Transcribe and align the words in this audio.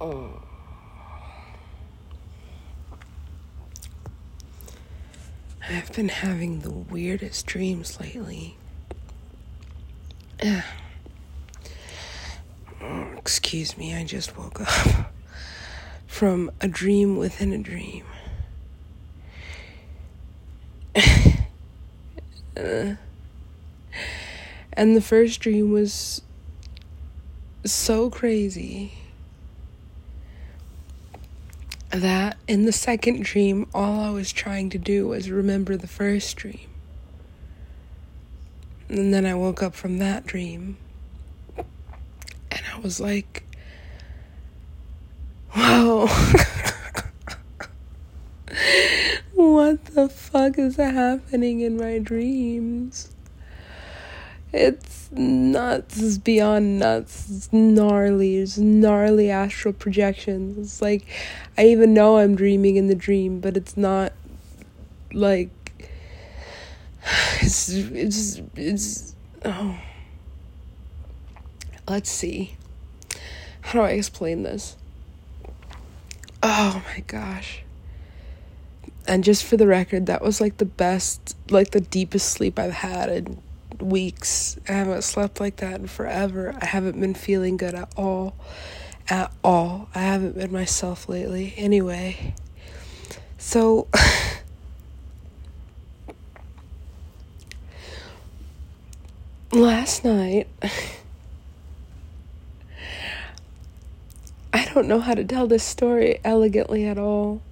Oh. 0.00 0.42
I've 5.68 5.92
been 5.92 6.08
having 6.08 6.60
the 6.60 6.70
weirdest 6.70 7.46
dreams 7.46 8.00
lately. 8.00 8.56
Oh, 12.82 13.12
excuse 13.16 13.78
me, 13.78 13.94
I 13.94 14.04
just 14.04 14.36
woke 14.36 14.60
up 14.60 15.12
from 16.06 16.50
a 16.60 16.68
dream 16.68 17.16
within 17.16 17.52
a 17.52 17.58
dream. 17.58 18.04
uh, 20.96 21.00
and 24.72 24.96
the 24.96 25.00
first 25.00 25.40
dream 25.40 25.72
was 25.72 26.20
so 27.64 28.10
crazy 28.10 28.92
that 32.02 32.36
in 32.48 32.64
the 32.64 32.72
second 32.72 33.24
dream, 33.24 33.68
all 33.72 34.00
I 34.00 34.10
was 34.10 34.32
trying 34.32 34.70
to 34.70 34.78
do 34.78 35.08
was 35.08 35.30
remember 35.30 35.76
the 35.76 35.86
first 35.86 36.36
dream. 36.36 36.68
And 38.88 39.14
then 39.14 39.24
I 39.26 39.34
woke 39.34 39.62
up 39.62 39.74
from 39.74 39.98
that 39.98 40.26
dream 40.26 40.76
and 41.56 42.62
I 42.72 42.78
was 42.80 43.00
like, 43.00 43.44
whoa. 45.52 46.06
what 49.34 49.84
the 49.86 50.08
fuck 50.08 50.58
is 50.58 50.76
happening 50.76 51.60
in 51.60 51.76
my 51.76 51.98
dreams? 51.98 53.13
It's 54.54 55.10
nuts. 55.10 56.00
It's 56.00 56.18
beyond 56.18 56.78
nuts. 56.78 57.28
It's 57.28 57.52
gnarly. 57.52 58.36
It's 58.36 58.56
gnarly 58.56 59.28
astral 59.28 59.74
projections. 59.74 60.56
It's 60.56 60.80
like 60.80 61.06
I 61.58 61.66
even 61.66 61.92
know 61.92 62.18
I'm 62.18 62.36
dreaming 62.36 62.76
in 62.76 62.86
the 62.86 62.94
dream, 62.94 63.40
but 63.40 63.56
it's 63.56 63.76
not 63.76 64.12
like 65.12 65.50
it's 67.40 67.68
it's 67.68 68.40
it's 68.54 69.16
oh. 69.44 69.76
Let's 71.88 72.10
see. 72.10 72.56
How 73.60 73.80
do 73.80 73.80
I 73.80 73.90
explain 73.90 74.44
this? 74.44 74.76
Oh 76.42 76.80
my 76.86 77.00
gosh. 77.00 77.62
And 79.06 79.24
just 79.24 79.44
for 79.44 79.56
the 79.56 79.66
record, 79.66 80.06
that 80.06 80.22
was 80.22 80.40
like 80.40 80.58
the 80.58 80.64
best, 80.64 81.36
like 81.50 81.72
the 81.72 81.80
deepest 81.80 82.30
sleep 82.30 82.58
I've 82.58 82.72
had 82.72 83.10
in 83.10 83.42
weeks. 83.82 84.58
I 84.68 84.72
haven't 84.72 85.02
slept 85.02 85.40
like 85.40 85.56
that 85.56 85.80
in 85.80 85.86
forever. 85.86 86.54
I 86.60 86.66
haven't 86.66 87.00
been 87.00 87.14
feeling 87.14 87.56
good 87.56 87.74
at 87.74 87.92
all. 87.96 88.34
At 89.08 89.32
all. 89.42 89.88
I 89.94 90.00
haven't 90.00 90.36
been 90.36 90.52
myself 90.52 91.08
lately. 91.08 91.54
Anyway, 91.56 92.34
so. 93.38 93.88
last 99.52 100.04
night. 100.04 100.48
I 104.52 104.66
don't 104.72 104.86
know 104.88 105.00
how 105.00 105.14
to 105.14 105.24
tell 105.24 105.46
this 105.46 105.64
story 105.64 106.18
elegantly 106.24 106.84
at 106.84 106.98
all 106.98 107.42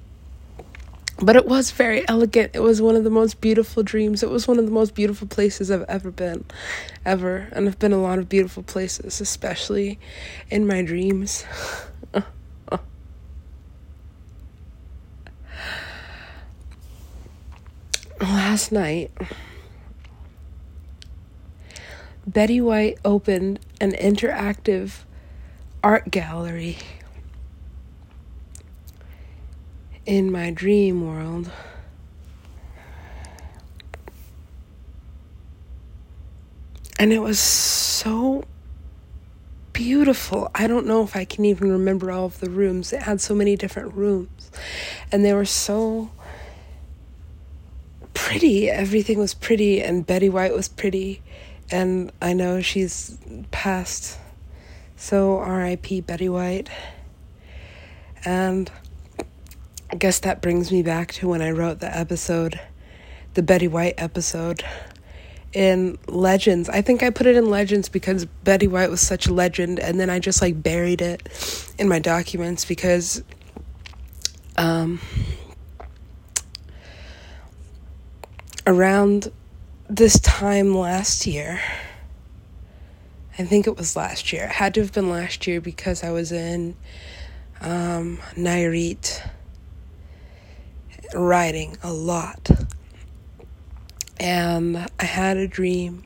but 1.23 1.37
it 1.37 1.47
was 1.47 1.71
very 1.71 2.07
elegant. 2.09 2.51
It 2.53 2.61
was 2.61 2.83
one 2.83 2.97
of 2.97 3.05
the 3.05 3.11
most 3.11 3.41
beautiful 3.41 3.85
dreams. 3.85 4.25
It 4.25 4.31
was 4.31 4.49
one 4.49 4.59
of 4.59 4.65
the 4.67 4.73
most 4.73 4.95
beautiful 4.95 5.29
places 5.29 5.71
I've 5.71 5.85
ever 5.89 6.11
been, 6.11 6.45
ever. 7.07 7.49
And 7.53 7.69
I've 7.69 7.79
been 7.79 7.93
a 7.93 8.03
lot 8.03 8.19
of 8.19 8.29
beautiful 8.29 8.65
places, 8.65 9.21
especially 9.21 10.01
in 10.51 10.67
my 10.67 10.83
dreams. 10.83 11.45
Last 18.21 18.73
night, 18.73 19.13
Betty 22.27 22.61
White 22.61 22.99
opened 23.05 23.61
an 23.81 23.93
interactive 23.93 25.05
art 25.85 26.11
gallery 26.11 26.79
in 30.07 30.31
my 30.33 30.51
dream 30.51 31.07
world. 31.07 31.51
And 36.99 37.13
it 37.13 37.21
was 37.21 37.39
so 37.41 38.45
beautiful. 39.73 40.51
I 40.55 40.67
don't 40.67 40.87
know 40.87 41.03
if 41.03 41.17
I 41.17 41.25
can 41.25 41.45
even 41.45 41.71
remember 41.71 42.13
all 42.13 42.27
of 42.27 42.39
the 42.41 42.51
rooms. 42.51 42.93
It 42.93 43.03
had 43.03 43.21
so 43.21 43.35
many 43.35 43.57
different 43.57 43.95
rooms. 43.95 44.51
And 45.11 45.25
they 45.25 45.33
were 45.33 45.45
so 45.45 46.11
pretty. 48.15 48.71
Everything 48.71 49.19
was 49.19 49.35
pretty, 49.35 49.83
and 49.83 50.07
Betty 50.07 50.29
White 50.29 50.55
was 50.55 50.69
pretty. 50.69 51.23
And 51.71 52.13
I 52.21 52.33
know 52.35 52.61
she's 52.61 53.19
passed. 53.51 54.19
So, 54.97 55.41
RIP 55.41 56.07
Betty 56.07 56.29
White. 56.29 56.69
And 58.25 58.71
I 59.93 59.97
guess 59.97 60.21
that 60.21 60.41
brings 60.41 60.73
me 60.73 60.83
back 60.83 61.13
to 61.13 61.29
when 61.29 61.43
I 61.43 61.51
wrote 61.51 61.81
the 61.81 61.95
episode, 61.95 62.59
the 63.35 63.43
Betty 63.43 63.69
White 63.69 63.93
episode 63.99 64.65
in 65.53 65.99
Legends. 66.09 66.71
I 66.71 66.81
think 66.81 67.03
I 67.03 67.11
put 67.11 67.27
it 67.27 67.37
in 67.37 67.51
Legends 67.51 67.91
because 67.91 68.25
Betty 68.25 68.67
White 68.67 68.89
was 68.89 69.03
such 69.03 69.27
a 69.27 69.35
legend, 69.35 69.79
and 69.79 70.01
then 70.01 70.09
I 70.09 70.19
just 70.19 70.41
like 70.41 70.63
buried 70.63 71.03
it 71.03 71.75
in 71.79 71.91
my 71.91 71.99
documents 71.99 72.65
because 72.65 73.23
um, 74.57 74.99
around 78.67 79.31
this 79.91 80.19
time 80.21 80.75
last 80.75 81.27
year, 81.27 81.61
I 83.39 83.45
think 83.45 83.67
it 83.67 83.77
was 83.77 83.95
last 83.95 84.33
year. 84.33 84.45
It 84.45 84.53
had 84.53 84.73
to 84.73 84.81
have 84.81 84.93
been 84.93 85.11
last 85.11 85.47
year 85.47 85.61
because 85.61 86.03
I 86.03 86.13
was 86.13 86.33
in 86.33 86.77
um, 87.61 88.19
writing 91.15 91.77
a 91.83 91.93
lot. 91.93 92.51
And 94.19 94.87
I 94.99 95.05
had 95.05 95.37
a 95.37 95.49
dream. 95.49 96.05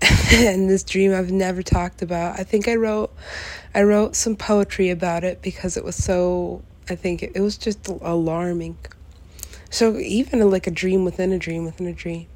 and 0.32 0.68
this 0.68 0.82
dream 0.82 1.14
I've 1.14 1.30
never 1.30 1.62
talked 1.62 2.02
about. 2.02 2.38
I 2.38 2.44
think 2.44 2.68
I 2.68 2.76
wrote 2.76 3.14
I 3.74 3.82
wrote 3.82 4.14
some 4.16 4.36
poetry 4.36 4.90
about 4.90 5.24
it 5.24 5.42
because 5.42 5.76
it 5.76 5.84
was 5.84 5.96
so 5.96 6.62
I 6.88 6.94
think 6.94 7.22
it, 7.22 7.32
it 7.34 7.40
was 7.40 7.56
just 7.56 7.86
alarming. 7.88 8.76
So 9.70 9.98
even 9.98 10.48
like 10.50 10.66
a 10.66 10.70
dream 10.70 11.04
within 11.04 11.32
a 11.32 11.38
dream 11.38 11.64
within 11.64 11.86
a 11.86 11.92
dream. 11.92 12.26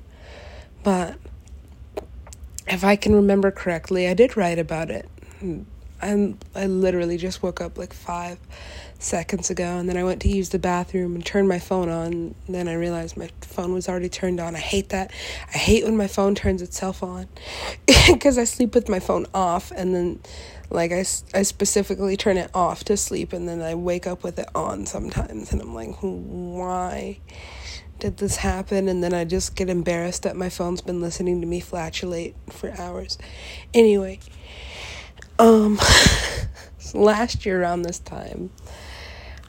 But 0.82 1.16
if 2.66 2.84
I 2.84 2.96
can 2.96 3.14
remember 3.14 3.50
correctly, 3.50 4.08
I 4.08 4.14
did 4.14 4.36
write 4.36 4.58
about 4.58 4.90
it. 4.90 5.08
I 6.00 6.34
I 6.54 6.66
literally 6.66 7.16
just 7.16 7.42
woke 7.42 7.60
up 7.60 7.78
like 7.78 7.92
5 7.92 8.38
seconds 8.98 9.48
ago 9.48 9.78
and 9.78 9.88
then 9.88 9.96
I 9.96 10.02
went 10.02 10.20
to 10.22 10.28
use 10.28 10.48
the 10.48 10.58
bathroom 10.58 11.14
and 11.14 11.24
turned 11.24 11.48
my 11.48 11.60
phone 11.60 11.88
on 11.88 12.06
and 12.12 12.34
then 12.48 12.66
I 12.68 12.74
realized 12.74 13.16
my 13.16 13.30
phone 13.42 13.72
was 13.72 13.88
already 13.88 14.08
turned 14.08 14.40
on. 14.40 14.56
I 14.56 14.60
hate 14.60 14.88
that. 14.88 15.12
I 15.54 15.58
hate 15.58 15.84
when 15.84 15.96
my 15.96 16.08
phone 16.08 16.34
turns 16.34 16.62
itself 16.62 17.02
on 17.02 17.28
because 17.86 18.38
I 18.38 18.44
sleep 18.44 18.74
with 18.74 18.88
my 18.88 18.98
phone 18.98 19.26
off 19.32 19.70
and 19.70 19.94
then 19.94 20.20
like 20.70 20.90
I, 20.90 21.04
I 21.32 21.42
specifically 21.42 22.16
turn 22.16 22.36
it 22.36 22.50
off 22.54 22.84
to 22.84 22.96
sleep 22.96 23.32
and 23.32 23.48
then 23.48 23.62
I 23.62 23.74
wake 23.74 24.06
up 24.06 24.24
with 24.24 24.38
it 24.38 24.48
on 24.54 24.84
sometimes 24.84 25.52
and 25.52 25.62
I'm 25.62 25.74
like 25.74 25.94
why 26.00 27.20
did 28.00 28.16
this 28.18 28.36
happen 28.36 28.88
and 28.88 29.02
then 29.02 29.14
I 29.14 29.24
just 29.24 29.54
get 29.54 29.68
embarrassed 29.68 30.24
that 30.24 30.36
my 30.36 30.48
phone's 30.48 30.80
been 30.80 31.00
listening 31.00 31.40
to 31.40 31.46
me 31.46 31.60
flatulate 31.60 32.34
for 32.50 32.72
hours. 32.80 33.16
Anyway, 33.72 34.18
um 35.38 35.78
last 36.94 37.46
year 37.46 37.62
around 37.62 37.82
this 37.82 38.00
time 38.00 38.50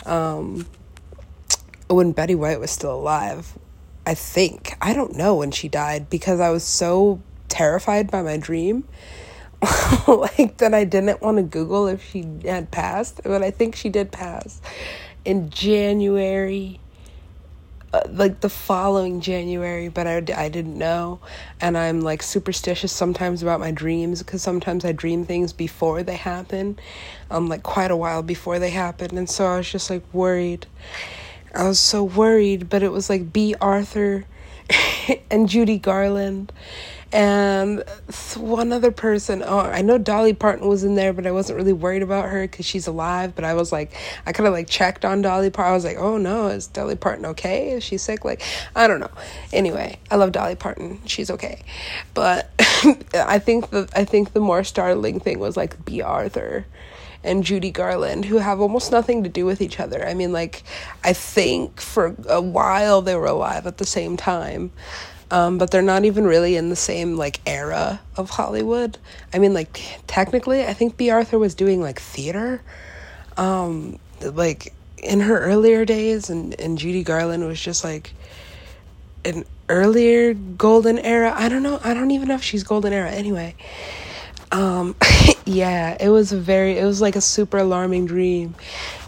um, 0.09 0.65
when 1.87 2.11
Betty 2.11 2.35
White 2.35 2.59
was 2.59 2.71
still 2.71 2.93
alive. 2.93 3.57
I 4.05 4.15
think. 4.15 4.75
I 4.81 4.93
don't 4.93 5.15
know 5.15 5.35
when 5.35 5.51
she 5.51 5.69
died 5.69 6.09
because 6.09 6.39
I 6.39 6.49
was 6.49 6.63
so 6.63 7.21
terrified 7.47 8.09
by 8.09 8.21
my 8.23 8.37
dream. 8.37 8.85
like 10.07 10.57
that 10.57 10.73
I 10.73 10.85
didn't 10.85 11.21
want 11.21 11.37
to 11.37 11.43
Google 11.43 11.87
if 11.87 12.03
she 12.03 12.25
had 12.45 12.71
passed, 12.71 13.21
but 13.23 13.43
I 13.43 13.51
think 13.51 13.75
she 13.75 13.89
did 13.89 14.11
pass 14.11 14.61
in 15.25 15.49
January, 15.49 16.79
uh, 17.93 18.01
like 18.11 18.41
the 18.41 18.49
following 18.49 19.21
January, 19.21 19.87
but 19.87 20.05
I, 20.07 20.17
I 20.35 20.49
didn't 20.49 20.77
know. 20.77 21.19
And 21.59 21.77
I'm 21.77 22.01
like 22.01 22.21
superstitious 22.21 22.91
sometimes 22.91 23.41
about 23.41 23.59
my 23.59 23.71
dreams 23.71 24.21
because 24.21 24.41
sometimes 24.41 24.85
I 24.85 24.91
dream 24.91 25.25
things 25.25 25.53
before 25.53 26.03
they 26.03 26.15
happen 26.15 26.77
um, 27.31 27.47
like 27.47 27.63
quite 27.63 27.91
a 27.91 27.97
while 27.97 28.23
before 28.23 28.59
they 28.59 28.69
happen. 28.69 29.17
And 29.17 29.29
so 29.29 29.45
I 29.45 29.57
was 29.57 29.71
just 29.71 29.89
like 29.89 30.03
worried. 30.13 30.65
I 31.53 31.67
was 31.67 31.79
so 31.79 32.03
worried, 32.03 32.69
but 32.69 32.83
it 32.83 32.91
was 32.91 33.09
like 33.09 33.33
Bea 33.33 33.55
Arthur 33.59 34.25
and 35.31 35.49
Judy 35.49 35.77
Garland 35.77 36.51
and 37.11 37.83
one 38.35 38.71
other 38.71 38.91
person. 38.91 39.43
Oh, 39.45 39.59
I 39.59 39.81
know 39.81 39.97
Dolly 39.97 40.33
Parton 40.33 40.67
was 40.67 40.83
in 40.83 40.95
there, 40.95 41.11
but 41.11 41.25
I 41.25 41.31
wasn't 41.31 41.57
really 41.57 41.73
worried 41.73 42.03
about 42.03 42.29
her 42.29 42.41
because 42.41 42.65
she's 42.65 42.87
alive. 42.87 43.35
But 43.35 43.45
I 43.45 43.53
was 43.55 43.71
like, 43.71 43.93
I 44.25 44.31
kind 44.31 44.47
of 44.47 44.53
like 44.53 44.67
checked 44.67 45.05
on 45.05 45.21
Dolly 45.21 45.49
Parton. 45.49 45.71
I 45.71 45.75
was 45.75 45.85
like, 45.85 45.97
oh 45.97 46.17
no, 46.17 46.47
is 46.47 46.67
Dolly 46.67 46.95
Parton 46.95 47.25
okay? 47.27 47.71
Is 47.71 47.83
she 47.83 47.97
sick? 47.97 48.23
Like, 48.23 48.41
I 48.75 48.87
don't 48.87 48.99
know. 48.99 49.11
Anyway, 49.51 49.97
I 50.11 50.15
love 50.17 50.31
Dolly 50.31 50.55
Parton. 50.55 51.01
She's 51.05 51.31
okay, 51.31 51.63
but 52.13 52.51
I 53.13 53.39
think 53.39 53.71
the 53.71 53.89
I 53.95 54.05
think 54.05 54.33
the 54.33 54.39
more 54.41 54.63
startling 54.63 55.19
thing 55.19 55.39
was 55.39 55.57
like 55.57 55.83
Bea 55.85 56.01
Arthur 56.03 56.65
and 57.23 57.43
Judy 57.43 57.71
Garland, 57.71 58.25
who 58.25 58.37
have 58.37 58.61
almost 58.61 58.91
nothing 58.91 59.23
to 59.23 59.29
do 59.29 59.45
with 59.45 59.61
each 59.61 59.79
other. 59.79 60.07
I 60.07 60.13
mean, 60.13 60.31
like, 60.31 60.63
I 61.03 61.13
think 61.13 61.81
for 61.81 62.15
a 62.27 62.41
while 62.41 63.01
they 63.01 63.15
were 63.15 63.25
alive 63.25 63.67
at 63.67 63.77
the 63.77 63.85
same 63.85 64.15
time. 64.15 64.71
Um, 65.31 65.57
but 65.57 65.69
they're 65.69 65.81
not 65.81 66.05
even 66.05 66.25
really 66.25 66.55
in 66.55 66.69
the 66.69 66.75
same 66.75 67.15
like 67.15 67.39
era 67.45 68.01
of 68.17 68.31
Hollywood. 68.31 68.97
I 69.33 69.39
mean, 69.39 69.53
like 69.53 69.79
technically, 70.07 70.65
I 70.65 70.73
think 70.73 70.97
Bea 70.97 71.11
Arthur 71.11 71.37
was 71.37 71.53
doing 71.53 71.81
like 71.81 71.99
theater, 71.99 72.61
um, 73.37 73.99
like 74.21 74.73
in 74.97 75.19
her 75.19 75.39
earlier 75.39 75.85
days, 75.85 76.29
and 76.29 76.59
and 76.59 76.77
Judy 76.77 77.03
Garland 77.03 77.45
was 77.45 77.61
just 77.61 77.83
like 77.83 78.13
an 79.23 79.45
earlier 79.67 80.33
golden 80.33 80.97
era. 80.97 81.31
I 81.35 81.47
don't 81.47 81.61
know. 81.61 81.79
I 81.83 81.93
don't 81.93 82.11
even 82.11 82.27
know 82.27 82.35
if 82.35 82.43
she's 82.43 82.63
golden 82.63 82.91
era. 82.91 83.11
Anyway, 83.11 83.55
um 84.51 84.95
yeah 85.45 85.95
it 85.99 86.09
was 86.09 86.31
a 86.31 86.37
very 86.37 86.77
it 86.77 86.85
was 86.85 87.01
like 87.01 87.15
a 87.15 87.21
super 87.21 87.57
alarming 87.57 88.05
dream 88.05 88.55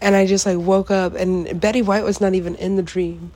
and 0.01 0.15
i 0.15 0.25
just 0.25 0.45
like 0.45 0.57
woke 0.57 0.91
up 0.91 1.15
and 1.15 1.59
betty 1.59 1.81
white 1.81 2.03
was 2.03 2.21
not 2.21 2.33
even 2.33 2.55
in 2.55 2.75
the 2.75 2.83
dream 2.83 3.31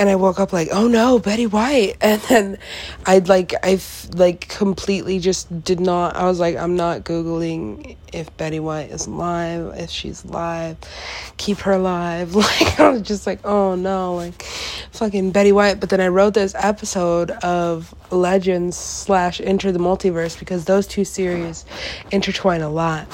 and 0.00 0.08
I 0.08 0.16
woke 0.16 0.40
up 0.40 0.50
like, 0.50 0.68
oh 0.72 0.88
no, 0.88 1.18
Betty 1.18 1.46
White, 1.46 1.96
and 2.00 2.20
then 2.22 2.58
I'd 3.04 3.28
like 3.28 3.52
I 3.62 3.78
like 4.14 4.48
completely 4.48 5.18
just 5.18 5.62
did 5.62 5.78
not. 5.78 6.16
I 6.16 6.24
was 6.24 6.40
like, 6.40 6.56
I'm 6.56 6.74
not 6.74 7.04
googling 7.04 7.96
if 8.10 8.34
Betty 8.38 8.60
White 8.60 8.90
is 8.90 9.06
alive, 9.06 9.74
if 9.76 9.90
she's 9.90 10.24
alive, 10.24 10.78
keep 11.36 11.58
her 11.58 11.72
alive. 11.72 12.34
Like 12.40 12.80
I 12.80 12.88
was 12.88 13.02
just 13.02 13.26
like, 13.26 13.40
oh 13.44 13.74
no, 13.74 14.14
like 14.14 14.42
fucking 14.92 15.30
Betty 15.32 15.52
White. 15.52 15.78
But 15.78 15.90
then 15.90 16.00
I 16.00 16.08
wrote 16.08 16.32
this 16.32 16.54
episode 16.56 17.30
of 17.30 17.94
Legends 18.10 18.76
slash 18.78 19.40
Enter 19.42 19.70
the 19.70 19.78
Multiverse 19.78 20.38
because 20.38 20.64
those 20.64 20.86
two 20.86 21.04
series 21.04 21.66
intertwine 22.10 22.62
a 22.62 22.70
lot 22.70 23.06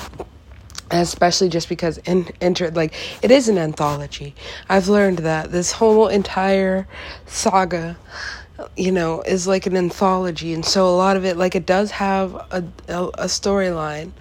especially 0.90 1.48
just 1.48 1.68
because 1.68 1.98
in 1.98 2.28
enter 2.40 2.70
like 2.70 2.94
it 3.22 3.30
is 3.30 3.48
an 3.48 3.58
anthology. 3.58 4.34
I've 4.68 4.88
learned 4.88 5.18
that 5.18 5.50
this 5.52 5.72
whole 5.72 6.08
entire 6.08 6.86
saga 7.26 7.96
you 8.76 8.92
know 8.92 9.22
is 9.22 9.46
like 9.46 9.66
an 9.66 9.76
anthology. 9.76 10.54
And 10.54 10.64
so 10.64 10.88
a 10.88 10.96
lot 10.96 11.16
of 11.16 11.24
it 11.24 11.36
like 11.36 11.54
it 11.54 11.66
does 11.66 11.90
have 11.92 12.34
a 12.34 12.64
a, 12.88 13.04
a 13.04 13.26
storyline 13.26 14.12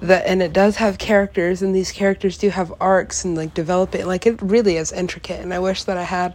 that 0.00 0.26
and 0.26 0.42
it 0.42 0.52
does 0.52 0.76
have 0.76 0.98
characters 0.98 1.60
and 1.60 1.74
these 1.74 1.92
characters 1.92 2.38
do 2.38 2.48
have 2.48 2.72
arcs 2.80 3.24
and 3.24 3.36
like 3.36 3.52
develop 3.52 3.94
it 3.94 4.06
like 4.06 4.26
it 4.26 4.40
really 4.40 4.76
is 4.76 4.92
intricate 4.92 5.40
and 5.40 5.52
i 5.52 5.58
wish 5.58 5.84
that 5.84 5.98
i 5.98 6.02
had 6.02 6.34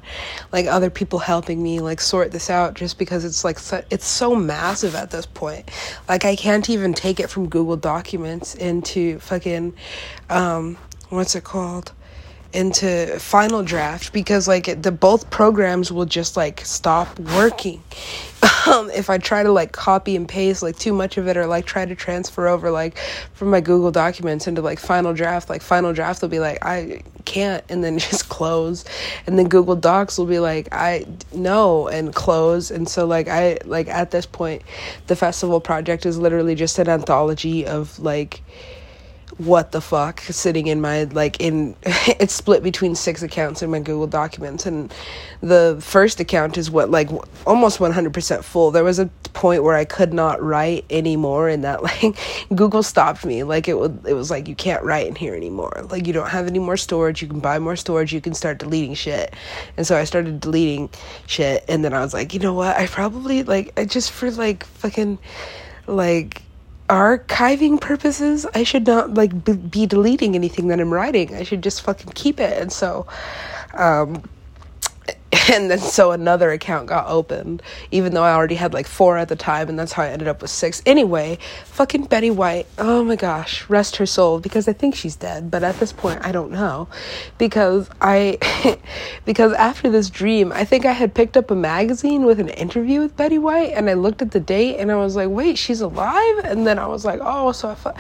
like 0.51 0.67
other 0.67 0.89
people 0.89 1.17
helping 1.17 1.62
me 1.63 1.79
like 1.79 2.00
sort 2.00 2.31
this 2.31 2.50
out 2.50 2.75
just 2.75 3.00
because 3.00 3.25
it's 3.25 3.44
like 3.44 3.57
so, 3.57 3.83
it's 3.89 4.06
so 4.06 4.35
massive 4.35 4.94
at 4.95 5.09
this 5.09 5.25
point. 5.25 5.69
Like 6.07 6.25
i 6.25 6.35
can't 6.35 6.69
even 6.69 6.94
take 6.94 7.19
it 7.19 7.29
from 7.29 7.50
google 7.50 7.77
documents 7.77 8.53
into 8.56 9.19
fucking 9.19 9.73
um 10.29 10.77
what's 11.09 11.35
it 11.35 11.44
called 11.44 11.91
into 12.56 13.19
final 13.19 13.63
draft 13.63 14.13
because 14.13 14.48
like 14.48 14.81
the 14.81 14.92
both 14.92 15.30
programs 15.30 15.92
will 15.92 16.06
just 16.06 16.38
like 16.38 16.62
stop 16.62 17.19
working. 17.19 17.84
Um, 18.68 18.92
if 18.92 19.10
I 19.10 19.18
try 19.18 19.42
to 19.42 19.52
like 19.52 19.72
copy 19.72 20.16
and 20.16 20.28
paste 20.28 20.62
like 20.62 20.78
too 20.78 20.94
much 20.94 21.18
of 21.18 21.28
it 21.28 21.38
or 21.38 21.48
like 21.48 21.66
try 21.66 21.86
to 21.86 21.96
transfer 21.96 22.48
over 22.48 22.69
like 22.69 22.98
from 23.34 23.50
my 23.50 23.60
Google 23.60 23.92
documents 23.92 24.46
into 24.48 24.62
like 24.62 24.80
final 24.80 25.13
draft 25.13 25.50
like 25.50 25.62
final 25.63 25.94
draft 25.94 26.22
will 26.22 26.30
be 26.30 26.40
like 26.40 26.63
I 26.63 27.02
can't 27.25 27.63
and 27.69 27.84
then 27.84 27.98
just 28.10 28.30
close. 28.30 28.86
And 29.25 29.38
then 29.40 29.48
Google 29.50 29.75
Docs 29.75 30.18
will 30.18 30.25
be 30.28 30.40
like 30.40 30.68
I 30.72 31.06
no 31.34 31.88
and 31.88 32.13
close. 32.13 32.69
And 32.69 32.88
so 32.88 33.06
like 33.08 33.28
I 33.28 33.58
like 33.66 33.88
at 33.88 34.12
this 34.12 34.25
point 34.25 34.62
the 35.08 35.16
festival 35.16 35.60
project 35.60 36.06
is 36.06 36.18
literally 36.19 36.56
just 36.56 36.78
an 36.78 36.90
anthology 36.90 37.66
of 37.66 37.98
like 38.00 38.42
what 39.38 39.74
the 39.74 39.82
fuck 39.82 40.22
sitting 40.22 40.68
in 40.68 40.80
my 40.80 41.04
like 41.04 41.42
in 41.42 41.76
it's 41.86 42.34
split 42.34 42.64
between 42.64 42.96
six 42.96 43.22
accounts 43.22 43.62
in 43.62 43.70
my 43.70 43.80
google 43.80 44.08
documents. 44.08 44.66
And 44.66 44.94
the 45.42 45.78
first 45.82 46.20
account 46.20 46.58
is 46.58 46.72
what 46.72 46.90
like 46.90 47.10
almost 47.46 47.80
100% 47.80 48.44
full. 48.44 48.72
There 48.72 48.84
was 48.84 49.00
a 49.00 49.08
point 49.34 49.64
where 49.64 49.76
i 49.76 49.84
could 49.84 50.14
not 50.14 50.42
write 50.42 50.86
anymore 50.90 51.50
and 51.50 51.66
that 51.66 51.84
like 51.84 52.18
google 52.56 52.82
stopped 52.82 53.26
me. 53.26 53.44
Like 53.44 53.68
it 53.68 53.78
would 53.78 54.06
it 54.08 54.14
was 54.14 54.32
like 54.32 54.48
you 54.48 54.56
can't 54.56 54.84
write 54.84 55.08
in 55.08 55.16
here 55.16 55.36
anymore. 55.36 55.86
Like 55.90 56.08
you 56.08 56.14
don't 56.14 56.30
have 56.30 56.48
any 56.48 56.60
more 56.60 56.78
storage. 56.78 57.22
You 57.22 57.28
can 57.28 57.42
buy 57.42 57.60
more 57.60 57.76
storage. 57.76 58.14
You 58.14 58.22
can 58.22 58.34
start 58.34 58.60
deleting 58.60 58.94
shit. 58.94 59.34
And 59.76 59.86
so 59.86 59.98
i 59.98 60.06
started 60.06 60.40
deleting 60.40 60.90
shit. 61.28 61.66
And 61.68 61.84
then 61.84 61.94
i 61.94 62.00
was 62.00 62.14
like 62.14 62.34
you 62.34 62.40
know 62.40 62.54
what? 62.54 62.78
I 62.78 62.88
probably 62.88 63.44
like 63.44 63.78
i 63.78 63.84
just 63.84 64.12
for 64.12 64.32
like 64.32 64.64
fucking 64.66 65.20
like 65.88 66.42
archiving 66.90 67.82
purposes, 67.82 68.46
I 68.54 68.64
should 68.64 68.86
not 68.86 69.14
like 69.14 69.44
be 69.72 69.86
deleting 69.86 70.36
anything 70.36 70.68
that 70.68 70.80
I'm 70.80 70.94
writing. 70.94 71.36
I 71.36 71.44
should 71.44 71.64
just 71.64 71.82
fucking 71.82 72.12
keep 72.14 72.40
it. 72.40 72.62
And 72.62 72.72
so, 72.72 73.08
um, 73.74 74.24
and 75.51 75.69
then 75.69 75.80
so 75.80 76.12
another 76.12 76.51
account 76.51 76.88
got 76.88 77.07
opened 77.07 77.62
even 77.92 78.13
though 78.13 78.24
i 78.24 78.33
already 78.33 78.56
had 78.56 78.74
like 78.74 78.88
four 78.88 79.18
at 79.18 79.27
the 79.27 79.36
time 79.36 79.69
and 79.69 79.77
that's 79.77 79.92
how 79.92 80.03
i 80.03 80.07
ended 80.07 80.27
up 80.27 80.42
with 80.42 80.51
six. 80.51 80.81
Anyway 80.86 81.38
fucking 81.65 82.06
betty 82.06 82.31
white 82.31 82.65
oh 82.77 83.03
my 83.03 83.15
gosh 83.15 83.68
rest 83.69 83.97
her 83.97 84.06
soul 84.06 84.39
because 84.39 84.68
i 84.68 84.74
think 84.74 84.95
she's 84.95 85.15
dead 85.15 85.51
but 85.51 85.63
at 85.63 85.77
this 85.80 85.92
point 85.92 86.24
i 86.25 86.31
don't 86.31 86.51
know. 86.51 86.88
Because 87.38 87.89
i 88.01 88.38
because 89.25 89.53
after 89.53 89.89
this 89.89 90.09
dream 90.09 90.51
i 90.53 90.63
think 90.63 90.86
i 90.86 90.92
had 90.92 91.13
picked 91.13 91.38
up 91.38 91.51
a 91.51 91.56
magazine 91.56 92.25
with 92.25 92.39
an 92.39 92.50
interview 92.50 93.01
with 93.01 93.15
betty 93.15 93.38
white 93.38 93.74
and 93.74 93.89
i 93.89 93.94
looked 93.94 94.21
at 94.21 94.31
the 94.31 94.39
date 94.39 94.77
and 94.77 94.91
i 94.91 94.95
was 94.95 95.15
like 95.15 95.30
wait 95.30 95.57
she's 95.57 95.81
alive? 95.81 96.38
And 96.44 96.65
then 96.65 96.80
i 96.80 96.88
was 96.88 97.06
like 97.06 97.19
oh 97.21 97.51
so 97.51 97.69
i, 97.69 97.75
fu- 97.75 97.91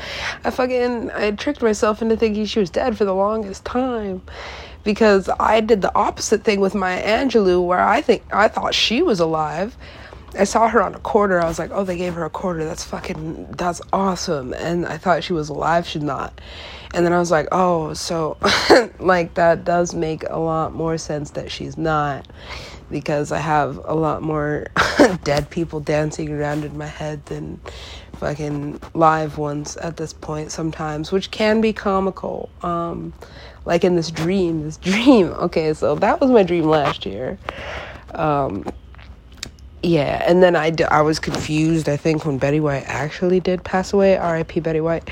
I 0.43 0.49
fucking 0.49 1.11
i 1.11 1.31
tricked 1.31 1.61
myself 1.61 2.01
into 2.01 2.17
thinking 2.17 2.45
she 2.45 2.59
was 2.59 2.69
dead 2.69 2.97
for 2.97 3.05
the 3.05 3.13
longest 3.13 3.65
time 3.65 4.21
because 4.85 5.29
I 5.39 5.59
did 5.59 5.81
the 5.81 5.93
opposite 5.93 6.45
thing 6.45 6.61
with 6.61 6.73
Maya 6.73 7.03
Angelou, 7.03 7.65
where 7.65 7.81
I 7.81 8.01
think 8.01 8.23
I 8.31 8.47
thought 8.47 8.73
she 8.73 9.01
was 9.01 9.19
alive. 9.19 9.75
I 10.37 10.43
saw 10.43 10.67
her 10.69 10.81
on 10.81 10.95
a 10.95 10.99
quarter. 10.99 11.41
I 11.41 11.47
was 11.47 11.59
like, 11.59 11.71
oh, 11.73 11.83
they 11.83 11.97
gave 11.97 12.13
her 12.13 12.25
a 12.25 12.29
quarter. 12.29 12.63
That's 12.63 12.83
fucking, 12.83 13.51
that's 13.57 13.81
awesome. 13.91 14.53
And 14.53 14.85
I 14.85 14.97
thought 14.97 15.23
she 15.23 15.33
was 15.33 15.49
alive. 15.49 15.87
She's 15.87 16.03
not. 16.03 16.39
And 16.93 17.05
then 17.05 17.13
I 17.13 17.19
was 17.19 17.31
like, 17.31 17.47
oh, 17.51 17.93
so 17.93 18.37
like 18.99 19.33
that 19.33 19.65
does 19.65 19.93
make 19.93 20.23
a 20.29 20.39
lot 20.39 20.73
more 20.73 20.97
sense 20.97 21.31
that 21.31 21.51
she's 21.51 21.77
not 21.77 22.27
because 22.89 23.31
I 23.31 23.39
have 23.39 23.81
a 23.85 23.95
lot 23.95 24.21
more 24.21 24.67
dead 25.23 25.49
people 25.49 25.79
dancing 25.79 26.31
around 26.31 26.63
in 26.63 26.77
my 26.77 26.85
head 26.85 27.25
than 27.25 27.59
fucking 28.13 28.79
live 28.93 29.37
ones 29.37 29.75
at 29.77 29.97
this 29.97 30.13
point 30.13 30.51
sometimes, 30.51 31.11
which 31.11 31.31
can 31.31 31.61
be 31.61 31.73
comical. 31.73 32.49
Um, 32.61 33.13
like 33.65 33.83
in 33.83 33.95
this 33.95 34.11
dream, 34.11 34.63
this 34.63 34.77
dream. 34.91 35.27
Okay, 35.27 35.73
so 35.73 35.95
that 35.95 36.21
was 36.21 36.31
my 36.31 36.43
dream 36.43 36.65
last 36.65 37.05
year. 37.05 37.37
Um, 38.13 38.65
yeah, 39.83 40.23
and 40.27 40.41
then 40.41 40.55
I, 40.55 40.73
I 40.89 41.01
was 41.01 41.19
confused, 41.19 41.87
I 41.89 41.97
think, 41.97 42.25
when 42.25 42.37
Betty 42.39 42.59
White 42.59 42.85
actually 42.87 43.39
did 43.39 43.63
pass 43.63 43.93
away, 43.93 44.17
RIP 44.17 44.63
Betty 44.63 44.81
White, 44.81 45.09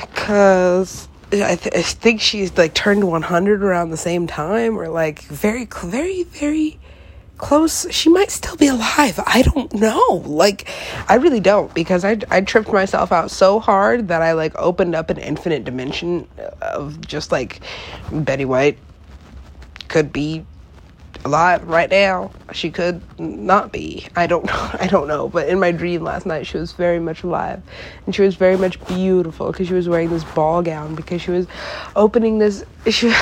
because 0.00 1.08
I, 1.30 1.56
th- 1.56 1.74
I 1.74 1.82
think 1.82 2.22
she's 2.22 2.56
like 2.56 2.72
turned 2.72 3.04
100 3.04 3.62
around 3.62 3.90
the 3.90 3.98
same 3.98 4.26
time, 4.26 4.78
or 4.78 4.88
like 4.88 5.20
very, 5.22 5.66
very, 5.66 6.22
very 6.22 6.78
close 7.38 7.86
she 7.90 8.10
might 8.10 8.30
still 8.30 8.56
be 8.56 8.66
alive. 8.66 9.18
I 9.26 9.42
don't 9.42 9.72
know. 9.74 10.22
Like 10.26 10.68
i 11.08 11.14
really 11.14 11.40
don't 11.40 11.72
because 11.74 12.04
i 12.04 12.18
i 12.30 12.40
tripped 12.40 12.72
myself 12.72 13.12
out 13.12 13.30
so 13.30 13.60
hard 13.60 14.08
that 14.08 14.22
i 14.22 14.32
like 14.32 14.52
opened 14.56 14.94
up 14.94 15.10
an 15.10 15.18
infinite 15.18 15.64
dimension 15.64 16.26
of 16.60 17.00
just 17.00 17.32
like 17.32 17.60
betty 18.12 18.44
white 18.44 18.78
could 19.88 20.12
be 20.12 20.44
alive 21.24 21.66
right 21.68 21.90
now. 21.90 22.30
She 22.52 22.70
could 22.70 23.00
not 23.18 23.72
be. 23.72 24.06
I 24.16 24.26
don't 24.26 24.44
know. 24.44 24.70
I 24.80 24.86
don't 24.86 25.08
know. 25.08 25.28
But 25.28 25.48
in 25.48 25.58
my 25.60 25.72
dream 25.72 26.02
last 26.02 26.26
night, 26.26 26.46
she 26.46 26.58
was 26.58 26.72
very 26.72 26.98
much 26.98 27.22
alive, 27.22 27.62
and 28.06 28.14
she 28.14 28.22
was 28.22 28.36
very 28.36 28.56
much 28.56 28.84
beautiful 28.86 29.52
because 29.52 29.68
she 29.68 29.74
was 29.74 29.88
wearing 29.88 30.10
this 30.10 30.24
ball 30.24 30.62
gown 30.62 30.94
because 30.94 31.22
she 31.22 31.30
was 31.30 31.46
opening 31.96 32.38
this. 32.38 32.64
She, 32.88 33.12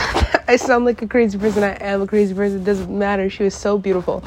I 0.46 0.56
sound 0.56 0.84
like 0.84 1.02
a 1.02 1.08
crazy 1.08 1.38
person. 1.38 1.64
I 1.64 1.76
am 1.80 2.00
a 2.00 2.06
crazy 2.06 2.34
person. 2.34 2.60
It 2.60 2.64
doesn't 2.64 2.96
matter. 2.96 3.28
She 3.28 3.42
was 3.42 3.54
so 3.54 3.78
beautiful. 3.78 4.22